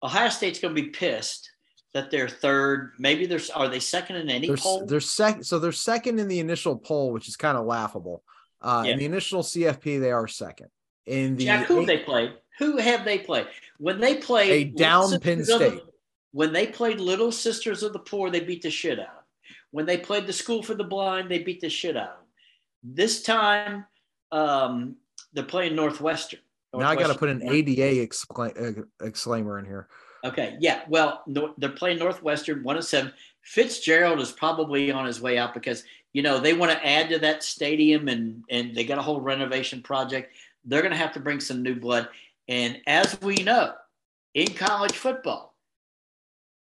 [0.02, 1.50] Ohio State's going to be pissed
[1.92, 2.92] that they're third.
[2.98, 4.86] Maybe there's are they second in any They're, poll?
[4.86, 8.22] they're second, so they're second in the initial poll, which is kind of laughable.
[8.62, 8.92] Uh, Yeah.
[8.92, 10.68] In the initial CFP, they are second.
[11.10, 12.32] In the Jack, who have they played?
[12.60, 13.46] Who have they played?
[13.78, 15.82] When they played A down Penn of the- State.
[16.32, 19.06] when they played Little Sisters of the Poor, they beat the shit out.
[19.06, 19.24] of them.
[19.72, 22.02] When they played the School for the Blind, they beat the shit out.
[22.10, 22.26] of them.
[22.94, 23.86] This time,
[24.30, 24.96] um,
[25.32, 26.40] they're playing Northwestern.
[26.72, 29.88] now I got to put an ADA excla- uh, exclaimer in here.
[30.24, 30.82] Okay, yeah.
[30.88, 33.12] Well, no, they're playing Northwestern one and seven.
[33.42, 35.82] Fitzgerald is probably on his way out because
[36.12, 39.20] you know they want to add to that stadium and and they got a whole
[39.20, 40.34] renovation project.
[40.64, 42.08] They're going to have to bring some new blood.
[42.48, 43.74] And as we know,
[44.34, 45.54] in college football,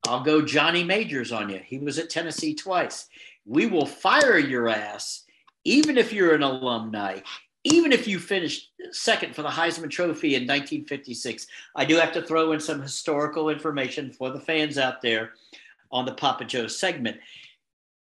[0.07, 1.61] I'll go Johnny Majors on you.
[1.65, 3.09] He was at Tennessee twice.
[3.45, 5.25] We will fire your ass,
[5.65, 7.21] even if you're an alumni,
[7.65, 11.47] even if you finished second for the Heisman Trophy in 1956.
[11.77, 15.33] I do have to throw in some historical information for the fans out there
[15.91, 17.19] on the Papa Joe segment.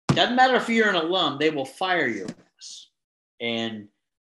[0.10, 2.88] Doesn't matter if you're an alum, they will fire your ass.
[3.40, 3.88] And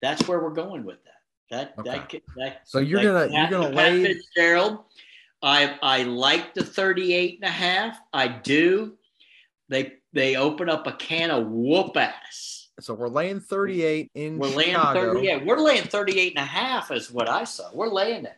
[0.02, 1.15] that's where we're going with that.
[1.50, 2.22] That that Okay.
[2.36, 4.84] that So you're that gonna- you're gonna lay- Fitzgerald.
[5.42, 7.98] I I like the 38 and a half.
[8.12, 8.98] I do.
[9.68, 12.70] They they open up a can of whoop ass.
[12.80, 15.14] So we're laying 38 in We're laying Chicago.
[15.14, 15.46] 38.
[15.46, 17.70] We're laying 38 and a half is what I saw.
[17.72, 18.36] We're laying it.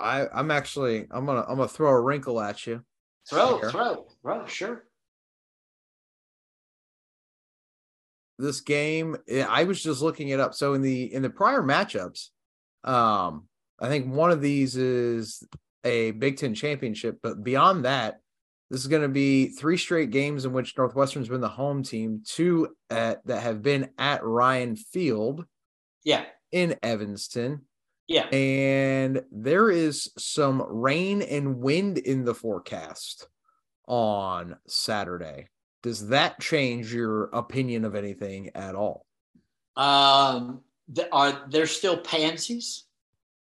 [0.00, 2.84] I, I'm actually I'm gonna I'm gonna throw a wrinkle at you.
[3.28, 3.70] Throw, Here.
[3.70, 4.84] throw, throw, sure.
[8.38, 10.54] This game, eh, I was just looking it up.
[10.54, 12.28] So in the in the prior matchups,
[12.84, 13.48] um,
[13.80, 15.42] I think one of these is
[15.84, 18.20] a Big Ten championship, but beyond that,
[18.70, 22.22] this is going to be three straight games in which Northwestern's been the home team,
[22.26, 25.44] two at, that have been at Ryan Field
[26.04, 27.62] Yeah, in Evanston.
[28.08, 28.26] yeah.
[28.32, 33.28] and there is some rain and wind in the forecast
[33.86, 35.48] on Saturday.
[35.84, 39.06] Does that change your opinion of anything at all?
[39.76, 40.62] Um,
[40.94, 42.84] th- are there still pansies?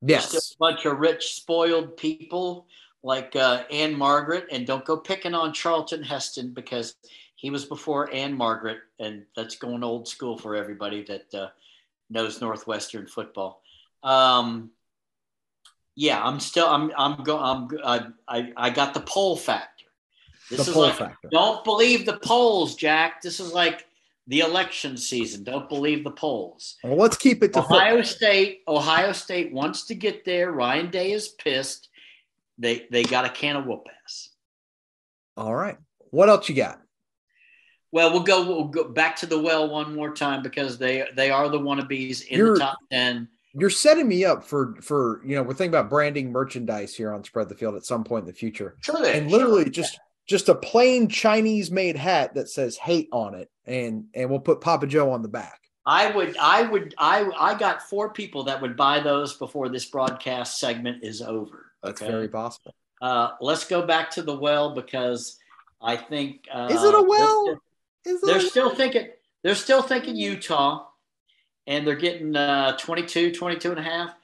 [0.01, 0.51] There's still Yes.
[0.53, 2.67] a bunch of rich, spoiled people
[3.03, 6.95] like uh, Ann-Margret, and don't go picking on Charlton Heston because
[7.35, 11.49] he was before Ann-Margret, and that's going old school for everybody that uh,
[12.09, 13.61] knows Northwestern football.
[14.03, 14.71] Um,
[15.95, 19.85] yeah, I'm still, I'm, I'm going, I'm, I, I, I got the poll factor.
[20.49, 21.29] This The is poll like, factor.
[21.31, 23.21] don't believe the polls, Jack.
[23.21, 23.85] This is like
[24.27, 25.43] the election season.
[25.43, 26.77] Don't believe the polls.
[26.83, 28.01] Well, let's keep it to Ohio.
[28.03, 30.51] State, Ohio State wants to get there.
[30.51, 31.89] Ryan Day is pissed.
[32.57, 34.29] They they got a can of whoop ass.
[35.35, 35.77] All right.
[36.11, 36.79] What else you got?
[37.91, 41.29] Well, we'll go we'll go back to the well one more time because they they
[41.31, 43.27] are the wannabes in You're- the top ten.
[43.55, 47.23] You're setting me up for for you know we're thinking about branding merchandise here on
[47.23, 50.55] Spread the Field at some point in the future, Sure, and literally just just a
[50.55, 55.11] plain Chinese made hat that says hate on it, and and we'll put Papa Joe
[55.11, 55.59] on the back.
[55.85, 59.85] I would I would I I got four people that would buy those before this
[59.85, 61.71] broadcast segment is over.
[61.83, 62.11] That's okay?
[62.11, 62.73] very possible.
[63.01, 65.37] Uh, let's go back to the well because
[65.81, 67.59] I think uh, Is it a well?
[68.05, 69.07] Is They're it- still thinking
[69.43, 70.85] they're still thinking Utah,
[71.67, 74.15] and they're getting uh, 22, 22 and a half.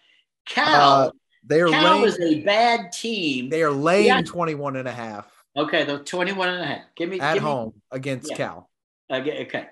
[0.46, 1.12] Cal, Uh,
[1.44, 3.50] they are Cal laying, is a bad team.
[3.50, 4.22] they are laying Yeah.
[4.22, 5.28] 21 and a half
[5.58, 6.82] Okay, the 21 and a half.
[6.96, 8.38] Give me at give home against Yeah.
[8.38, 8.69] Cal.
[9.12, 9.68] Okay, okay.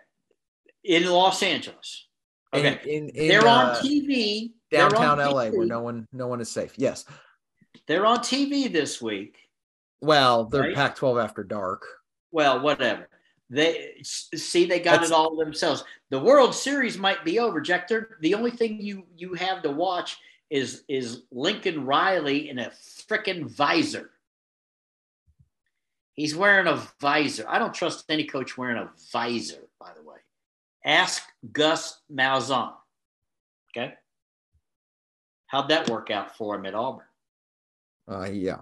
[0.84, 2.08] In Los Angeles.
[2.54, 2.80] Okay.
[2.86, 4.52] In, in, they're on uh, TV.
[4.72, 6.74] They're on downtown LA where no one no one is safe.
[6.78, 7.06] Yes.
[7.88, 9.38] They're on TV this week.
[10.02, 10.76] Well, they're Right.
[10.76, 11.86] Pac-12 after dark.
[12.32, 13.10] Well, whatever.
[13.50, 15.84] They see they got That's- it all themselves.
[16.10, 17.88] The World Series might be over, Jack.
[17.88, 20.18] They're, the only thing you you have to watch
[20.50, 22.70] is is Lincoln Riley in a
[23.10, 24.12] frickin' visor.
[26.18, 27.46] He's wearing a visor.
[27.48, 30.18] I don't trust any coach wearing a visor, by the way.
[30.84, 31.22] Ask
[31.54, 32.74] Gus Malzahn.
[33.70, 33.94] Okay.
[35.46, 37.06] How'd that work out for him at Auburn?
[38.10, 38.62] Uh, yeah.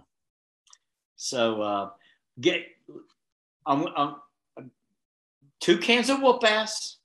[1.16, 1.90] So uh,
[2.42, 2.66] get
[3.66, 4.16] I'm, I'm,
[5.62, 6.98] two cans of whoop ass.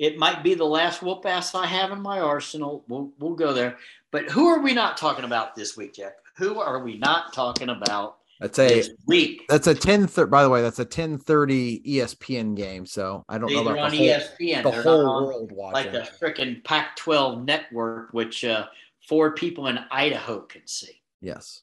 [0.00, 2.84] It might be the last whoop ass I have in my arsenal.
[2.88, 3.78] We'll we'll go there.
[4.10, 6.14] But who are we not talking about this week, Jack?
[6.36, 9.44] Who are we not talking about That's a week?
[9.48, 12.84] that's a 10 thir- by the way, that's a 1030 ESPN game.
[12.86, 14.62] So I don't These know about on the whole, ESPN.
[14.62, 18.66] the They're whole world like the freaking Pac-12 network, which uh,
[19.08, 21.00] four people in Idaho can see.
[21.20, 21.62] yes.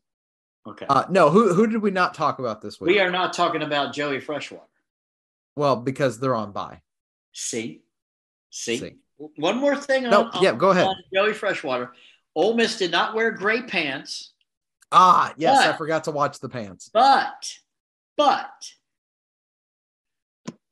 [0.66, 0.86] Okay.
[0.88, 2.88] Uh, no, who who did we not talk about this week?
[2.96, 4.64] we are not talking about Joey Freshwater.
[5.58, 6.82] well, because they're on by.
[7.34, 7.82] See,
[8.50, 8.78] see.
[8.78, 8.96] See.
[9.36, 10.04] One more thing.
[10.04, 10.88] No, on, yeah, on- go ahead.
[11.14, 11.92] Joey Freshwater.
[12.36, 14.32] Ole Miss did not wear gray pants,
[14.94, 16.90] Ah, yes, I forgot to watch the pants.
[16.94, 17.58] but
[18.16, 18.72] but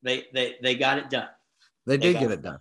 [0.02, 1.28] they they they got it done.
[1.86, 2.58] They They did got get it it done.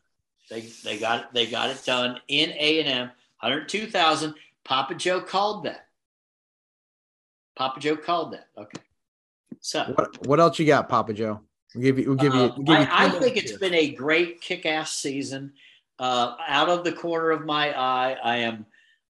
[0.49, 3.07] They they got it they got it done in A and M.
[3.41, 4.35] 102,000.
[4.63, 5.87] Papa Joe called that.
[7.55, 8.47] Papa Joe called that.
[8.57, 8.81] Okay.
[9.59, 11.41] So What what else you got, Papa Joe?
[11.75, 13.49] We'll give you we'll give you, uh, we'll give you I, I think minutes it's
[13.51, 13.59] here.
[13.59, 15.53] been a great kick-ass season.
[15.99, 18.65] Uh, out of the corner of my eye, I am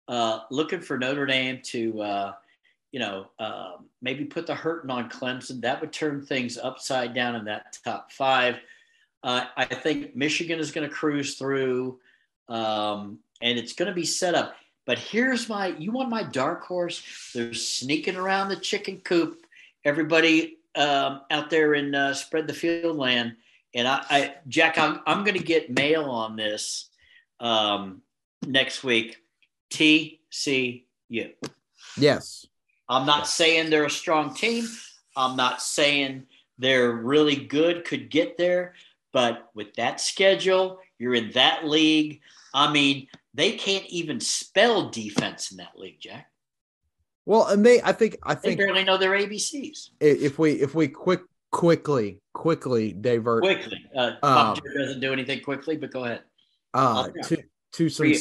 [0.10, 2.34] uh, looking for Notre Dame to, uh,
[2.92, 5.62] you know, uh, maybe put the hurting on Clemson.
[5.62, 8.58] That would turn things upside down in that top five.
[9.24, 12.00] Uh, I think Michigan is going to cruise through,
[12.50, 14.56] um, and it's going to be set up.
[14.86, 17.32] But here's my, you want my dark horse?
[17.34, 19.46] They're sneaking around the chicken coop.
[19.86, 23.36] Everybody um, out there in uh, spread the field land.
[23.74, 26.90] And I, I Jack, I'm, I'm going to get mail on this
[27.40, 28.02] um,
[28.46, 29.18] next week.
[29.72, 30.84] TCU.
[31.98, 32.46] Yes.
[32.92, 34.68] I'm not saying they're a strong team.
[35.16, 36.26] I'm not saying
[36.60, 38.76] they're really good, could get there.
[39.14, 42.20] But with that schedule, you're in that league.
[42.54, 46.30] I mean, they can't even spell defense in that league, Jack.
[47.26, 49.92] Well, and they I think I think They barely know their ABCs.
[50.02, 51.22] if we if we quick
[51.52, 53.86] quickly quickly divert Quickly.
[53.96, 56.24] Uh, Um, doesn't do anything quickly, but go ahead.
[56.74, 58.18] uh to to some you.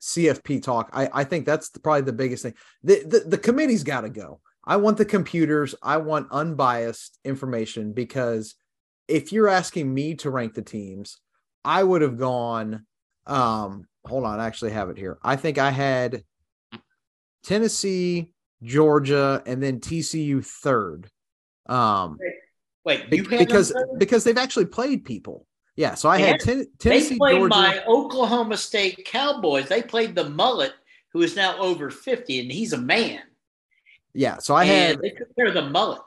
[0.00, 0.90] CF, CFP talk.
[0.92, 2.54] I I think that's the, probably the biggest thing.
[2.82, 4.40] The the, the committee's got to go.
[4.64, 5.74] I want the computers.
[5.82, 8.54] I want unbiased information because
[9.08, 11.18] if you're asking me to rank the teams,
[11.64, 12.84] I would have gone.
[13.26, 15.18] Um, hold on, I actually have it here.
[15.22, 16.22] I think I had
[17.44, 18.32] Tennessee,
[18.62, 21.08] Georgia, and then TCU third.
[21.66, 22.18] Um,
[22.84, 25.45] Wait, be- you because because they've actually played people.
[25.76, 27.48] Yeah, so I had had- ten, they played Georgia.
[27.48, 29.68] my Oklahoma State Cowboys.
[29.68, 30.72] They played the mullet,
[31.12, 33.20] who is now over 50, and he's a man.
[34.14, 36.00] yeah, so I and had they took care of the mullet.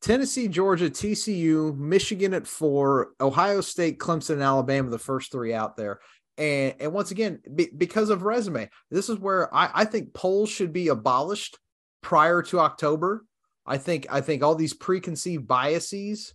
[0.00, 5.76] Tennessee, Georgia, TCU, Michigan at four, Ohio State, Clemson, and Alabama, the first three out
[5.76, 6.00] there.
[6.38, 10.48] And and once again, be, because of resume, this is where I, I think polls
[10.48, 11.58] should be abolished
[12.00, 13.26] prior to October.
[13.66, 16.32] I think I think all these preconceived biases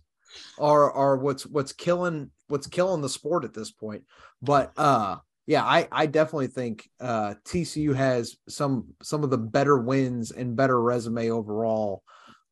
[0.60, 4.04] are are what's what's killing what's killing the sport at this point.
[4.42, 5.16] But uh
[5.46, 10.56] yeah, I I definitely think uh TCU has some some of the better wins and
[10.56, 12.02] better resume overall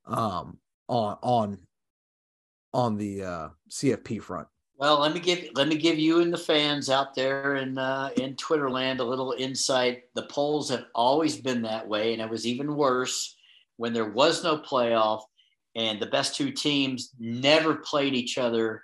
[0.06, 1.58] um on on
[2.72, 4.48] on the uh CFP front.
[4.76, 8.10] Well, let me give let me give you and the fans out there in uh,
[8.16, 10.02] in Twitter land a little insight.
[10.14, 13.36] The polls have always been that way, and it was even worse
[13.76, 15.22] when there was no playoff,
[15.76, 18.82] and the best two teams never played each other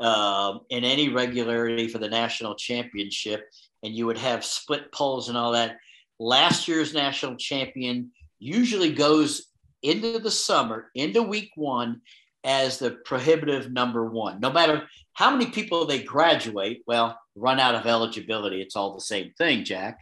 [0.00, 3.48] um, in any regularity for the national championship,
[3.82, 5.76] and you would have split polls and all that.
[6.18, 9.46] Last year's national champion usually goes
[9.82, 12.00] into the summer, into week one,
[12.44, 14.40] as the prohibitive number one.
[14.40, 19.00] No matter how many people they graduate, well, run out of eligibility, it's all the
[19.00, 19.98] same thing, Jack.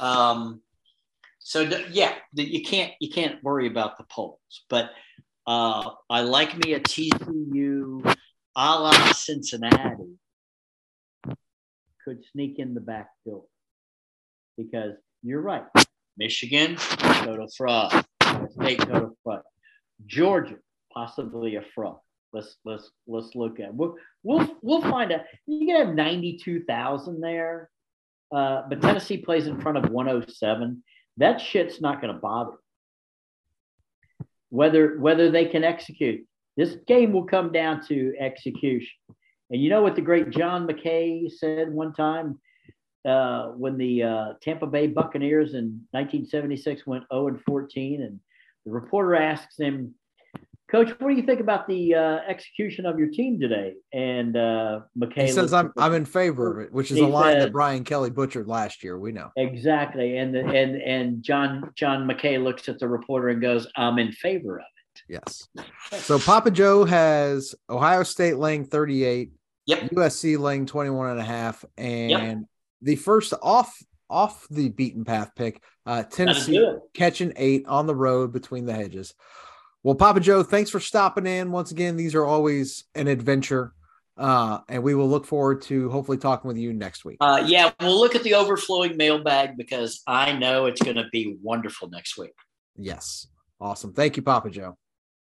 [0.00, 0.60] Um,
[1.38, 1.60] so
[1.90, 4.90] yeah, you can't you can't worry about the polls, but
[5.46, 8.15] uh, I like me a TCU
[8.56, 10.16] a la Cincinnati
[12.04, 13.44] could sneak in the back door
[14.56, 15.64] because you're right.
[16.16, 18.04] Michigan, total fraud.
[18.50, 19.42] State, total fraud.
[20.06, 20.56] Georgia,
[20.92, 21.98] possibly a fraud.
[22.32, 23.74] Let's let's let's look at.
[23.74, 25.20] We'll we'll we'll find out.
[25.46, 27.70] You can have ninety two thousand there,
[28.34, 30.82] uh, but Tennessee plays in front of one hundred seven.
[31.18, 32.56] That shit's not going to bother.
[34.48, 36.26] Whether whether they can execute
[36.56, 38.96] this game will come down to execution.
[39.50, 42.40] And you know what the great John McKay said one time
[43.06, 48.18] uh, when the uh, Tampa Bay Buccaneers in 1976 went 0 and 14, and
[48.64, 49.94] the reporter asks him,
[50.68, 54.80] "Coach, what do you think about the uh, execution of your team today?" And uh,
[54.98, 57.84] McKay He says I'm I'm in favor of it, which is a line that Brian
[57.84, 58.98] Kelly butchered last year.
[58.98, 59.30] We know.
[59.36, 64.00] exactly, and the, and and John John McKay looks at the reporter and goes, "I'm
[64.00, 64.75] in favor of it."
[65.08, 65.48] Yes.
[65.92, 69.30] So Papa Joe has Ohio State laying 38,
[69.66, 69.90] Yep.
[69.90, 72.46] USC laying 21 and a half, and
[72.82, 73.76] the first off
[74.08, 79.14] off the beaten path pick, uh Tennessee catching eight on the road between the hedges.
[79.82, 81.52] Well, Papa Joe, thanks for stopping in.
[81.52, 83.72] Once again, these are always an adventure.
[84.16, 87.18] Uh, and we will look forward to hopefully talking with you next week.
[87.20, 91.36] Uh, yeah, we'll look at the overflowing mailbag because I know it's going to be
[91.42, 92.32] wonderful next week.
[92.76, 93.26] Yes.
[93.60, 93.92] Awesome.
[93.92, 94.76] Thank you, Papa Joe.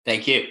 [0.07, 0.47] Thank you.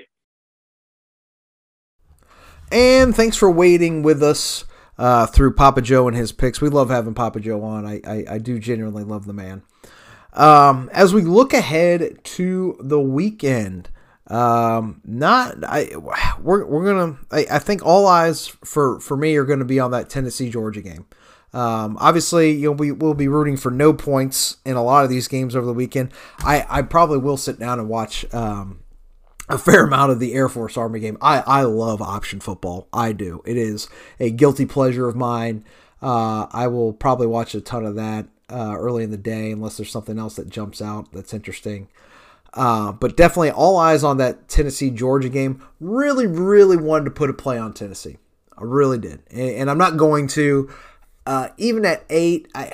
[2.72, 4.66] And thanks for waiting with us
[4.98, 6.62] uh, through Papa Joe and his picks.
[6.62, 7.86] We love having Papa Joe on.
[7.86, 9.64] I, I, I do genuinely love the man.
[10.34, 13.90] Um, as we look ahead to the weekend,
[14.28, 15.92] Um, not I.
[16.42, 17.18] We're, we're gonna.
[17.30, 20.50] I, I think all eyes for for me are going to be on that Tennessee
[20.50, 21.06] Georgia game.
[21.52, 25.28] Um, obviously, you we will be rooting for no points in a lot of these
[25.28, 26.12] games over the weekend.
[26.40, 28.80] I, I probably will sit down and watch um,
[29.54, 31.18] a fair amount of the Air Force Army game.
[31.22, 32.88] I, I love option football.
[32.92, 33.42] I do.
[33.46, 33.88] It is
[34.20, 35.64] a guilty pleasure of mine.
[36.02, 39.78] Uh, I will probably watch a ton of that uh, early in the day unless
[39.78, 41.88] there's something else that jumps out that's interesting.
[42.54, 45.64] Uh, but definitely all eyes on that Tennessee Georgia game.
[45.80, 48.18] Really, really wanted to put a play on Tennessee.
[48.58, 49.24] I really did.
[49.32, 50.70] And, and I'm not going to.
[51.26, 52.74] Uh, even at eight, I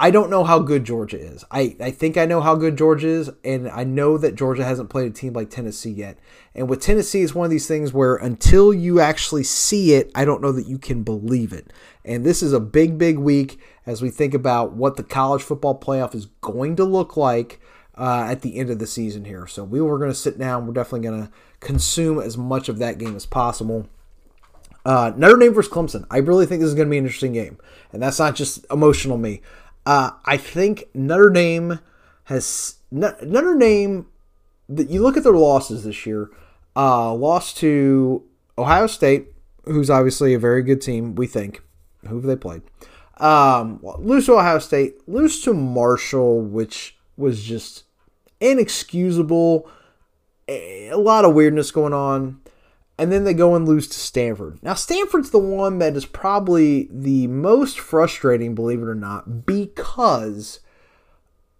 [0.00, 1.44] I don't know how good Georgia is.
[1.50, 4.88] I, I think I know how good Georgia is, and I know that Georgia hasn't
[4.88, 6.16] played a team like Tennessee yet.
[6.54, 10.24] And with Tennessee, it's one of these things where until you actually see it, I
[10.24, 11.70] don't know that you can believe it.
[12.02, 15.78] And this is a big, big week as we think about what the college football
[15.78, 17.60] playoff is going to look like
[17.98, 19.46] uh, at the end of the season here.
[19.46, 20.66] So we were going to sit down.
[20.66, 23.86] We're definitely going to consume as much of that game as possible.
[24.84, 26.06] Uh, Notre Dame versus Clemson.
[26.10, 27.58] I really think this is going to be an interesting game,
[27.92, 29.42] and that's not just emotional me.
[29.86, 31.80] Uh, I think Notre Dame
[32.24, 34.06] has Notre Dame.
[34.68, 36.30] You look at their losses this year.
[36.76, 38.24] Uh, lost to
[38.56, 39.28] Ohio State,
[39.64, 41.14] who's obviously a very good team.
[41.14, 41.62] We think.
[42.06, 42.62] Who have they played?
[43.18, 44.96] Um, lose to Ohio State.
[45.06, 47.84] Lose to Marshall, which was just
[48.40, 49.68] inexcusable.
[50.48, 52.40] A lot of weirdness going on
[53.00, 54.58] and then they go and lose to Stanford.
[54.62, 60.60] Now, Stanford's the one that is probably the most frustrating, believe it or not, because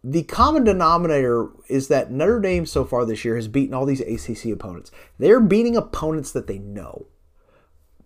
[0.05, 4.03] the common denominator is that Notre Dame so far this year has beaten all these
[4.03, 4.91] ACC opponents.
[5.19, 7.07] They're beating opponents that they know.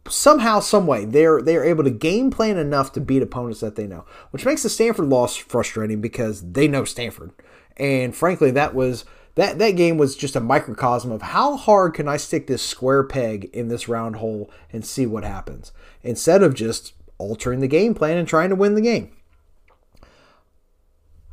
[0.09, 3.89] Somehow, some way, they're they're able to game plan enough to beat opponents that they
[3.89, 7.32] know, which makes the Stanford loss frustrating because they know Stanford,
[7.78, 9.05] and frankly, that was
[9.35, 13.03] that that game was just a microcosm of how hard can I stick this square
[13.03, 15.72] peg in this round hole and see what happens
[16.03, 19.11] instead of just altering the game plan and trying to win the game.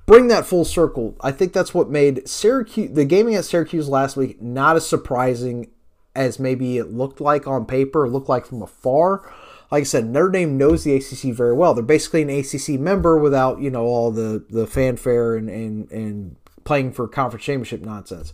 [0.06, 1.16] Bring that full circle.
[1.22, 5.70] I think that's what made Syracuse the gaming at Syracuse last week not as surprising
[6.16, 9.32] as maybe it looked like on paper, looked like from afar.
[9.72, 11.74] Like I said, Notre Dame knows the ACC very well.
[11.74, 16.36] They're basically an ACC member without, you know, all the, the fanfare and, and, and
[16.64, 18.34] playing for conference championship nonsense.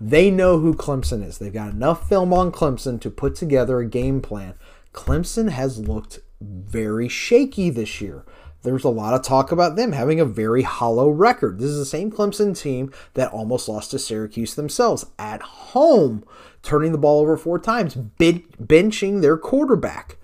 [0.00, 1.38] They know who Clemson is.
[1.38, 4.54] They've got enough film on Clemson to put together a game plan.
[4.94, 8.24] Clemson has looked very shaky this year.
[8.62, 11.58] There's a lot of talk about them having a very hollow record.
[11.58, 16.24] This is the same Clemson team that almost lost to Syracuse themselves at home,
[16.62, 20.16] turning the ball over four times, benching their quarterback.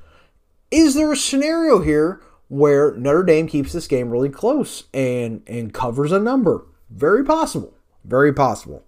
[0.70, 5.72] Is there a scenario here where Notre Dame keeps this game really close and, and
[5.72, 6.66] covers a number?
[6.91, 7.74] Very possible.
[8.05, 8.84] Very possible.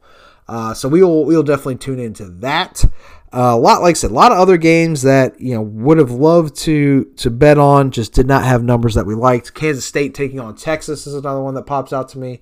[0.47, 2.85] Uh, so we will we'll definitely tune into that.
[3.31, 5.99] Uh, a lot, like I said, a lot of other games that you know would
[5.99, 9.53] have loved to to bet on, just did not have numbers that we liked.
[9.53, 12.41] Kansas State taking on Texas is another one that pops out to me.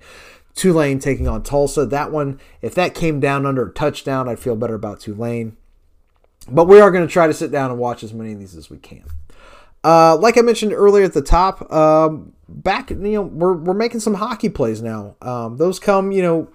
[0.55, 1.85] Tulane taking on Tulsa.
[1.85, 5.55] That one, if that came down under a touchdown, I'd feel better about Tulane.
[6.49, 8.55] But we are going to try to sit down and watch as many of these
[8.55, 9.03] as we can.
[9.83, 13.99] Uh, like I mentioned earlier at the top, um, back you know we're we're making
[13.99, 15.15] some hockey plays now.
[15.21, 16.49] Um, those come you know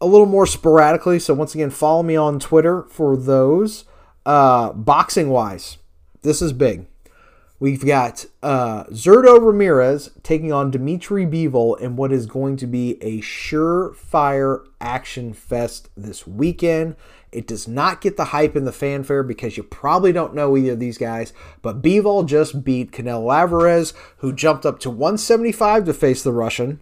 [0.00, 1.18] a little more sporadically.
[1.18, 3.84] So once again, follow me on Twitter for those.
[4.26, 5.78] Uh, boxing wise,
[6.22, 6.86] this is big.
[7.62, 13.00] We've got uh, Zurdo Ramirez taking on Dimitri Bivol in what is going to be
[13.00, 16.96] a surefire action fest this weekend.
[17.32, 20.72] It does not get the hype and the fanfare because you probably don't know either
[20.72, 21.32] of these guys.
[21.62, 26.80] But Bivol just beat Canelo Alvarez, who jumped up to 175 to face the Russian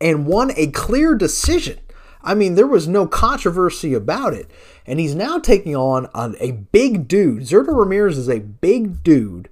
[0.00, 1.80] and won a clear decision.
[2.22, 4.50] I mean, there was no controversy about it.
[4.86, 7.42] And he's now taking on, a big dude.
[7.42, 9.48] Zurdo Ramirez is a big dude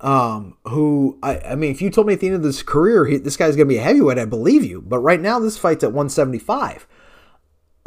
[0.00, 3.06] um, who, I, I, mean, if you told me at the end of this career,
[3.06, 4.82] he, this guy's going to be a heavyweight, I believe you.
[4.82, 6.86] But right now, this fight's at 175.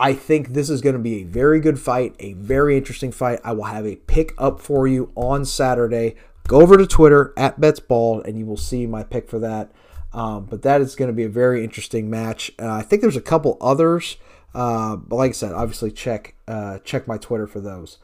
[0.02, 3.40] I think this is going to be a very good fight, a very interesting fight.
[3.44, 6.16] I will have a pick up for you on Saturday.
[6.48, 9.72] Go over to Twitter at BetsBall and you will see my pick for that.
[10.12, 12.52] Um, but that is going to be a very interesting match.
[12.60, 14.18] Uh, I think there's a couple others,
[14.56, 18.00] uh, but like I said, obviously check uh, check my Twitter for those.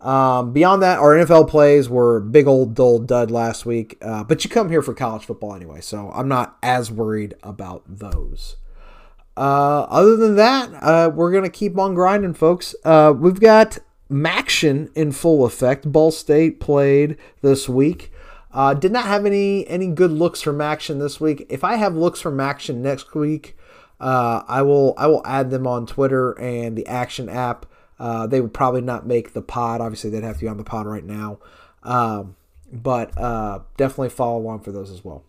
[0.00, 4.44] Um, beyond that, our NFL plays were big old dull dud last week, uh, but
[4.44, 8.56] you come here for college football anyway, so I'm not as worried about those.
[9.40, 12.74] Uh, other than that, uh, we're going to keep on grinding, folks.
[12.84, 13.78] Uh, we've got
[14.10, 15.90] MACtion in full effect.
[15.90, 18.12] Ball State played this week.
[18.52, 21.46] Uh, did not have any any good looks from MACtion this week.
[21.48, 23.56] If I have looks from MACtion next week,
[23.98, 27.64] uh, I will I will add them on Twitter and the Action app.
[27.98, 29.80] Uh, they would probably not make the pod.
[29.80, 31.38] Obviously, they'd have to be on the pod right now.
[31.82, 32.36] Um,
[32.70, 33.14] but
[33.78, 35.24] definitely follow along for those as well.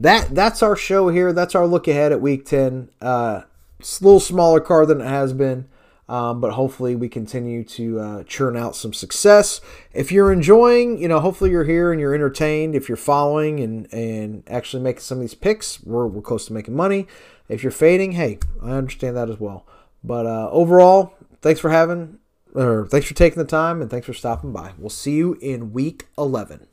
[0.00, 1.32] That that's our show here.
[1.32, 2.88] That's our look ahead at Week Ten.
[3.02, 3.42] Uh,
[3.78, 5.68] it's a little smaller car than it has been.
[6.08, 9.60] Um, but hopefully we continue to uh, churn out some success.
[9.92, 12.74] If you're enjoying, you know, hopefully you're here and you're entertained.
[12.74, 16.52] If you're following and and actually making some of these picks, we're, we're close to
[16.52, 17.06] making money.
[17.48, 19.66] If you're fading, hey, I understand that as well.
[20.02, 22.18] But uh, overall, thanks for having,
[22.54, 24.72] or thanks for taking the time, and thanks for stopping by.
[24.78, 26.66] We'll see you in week 11.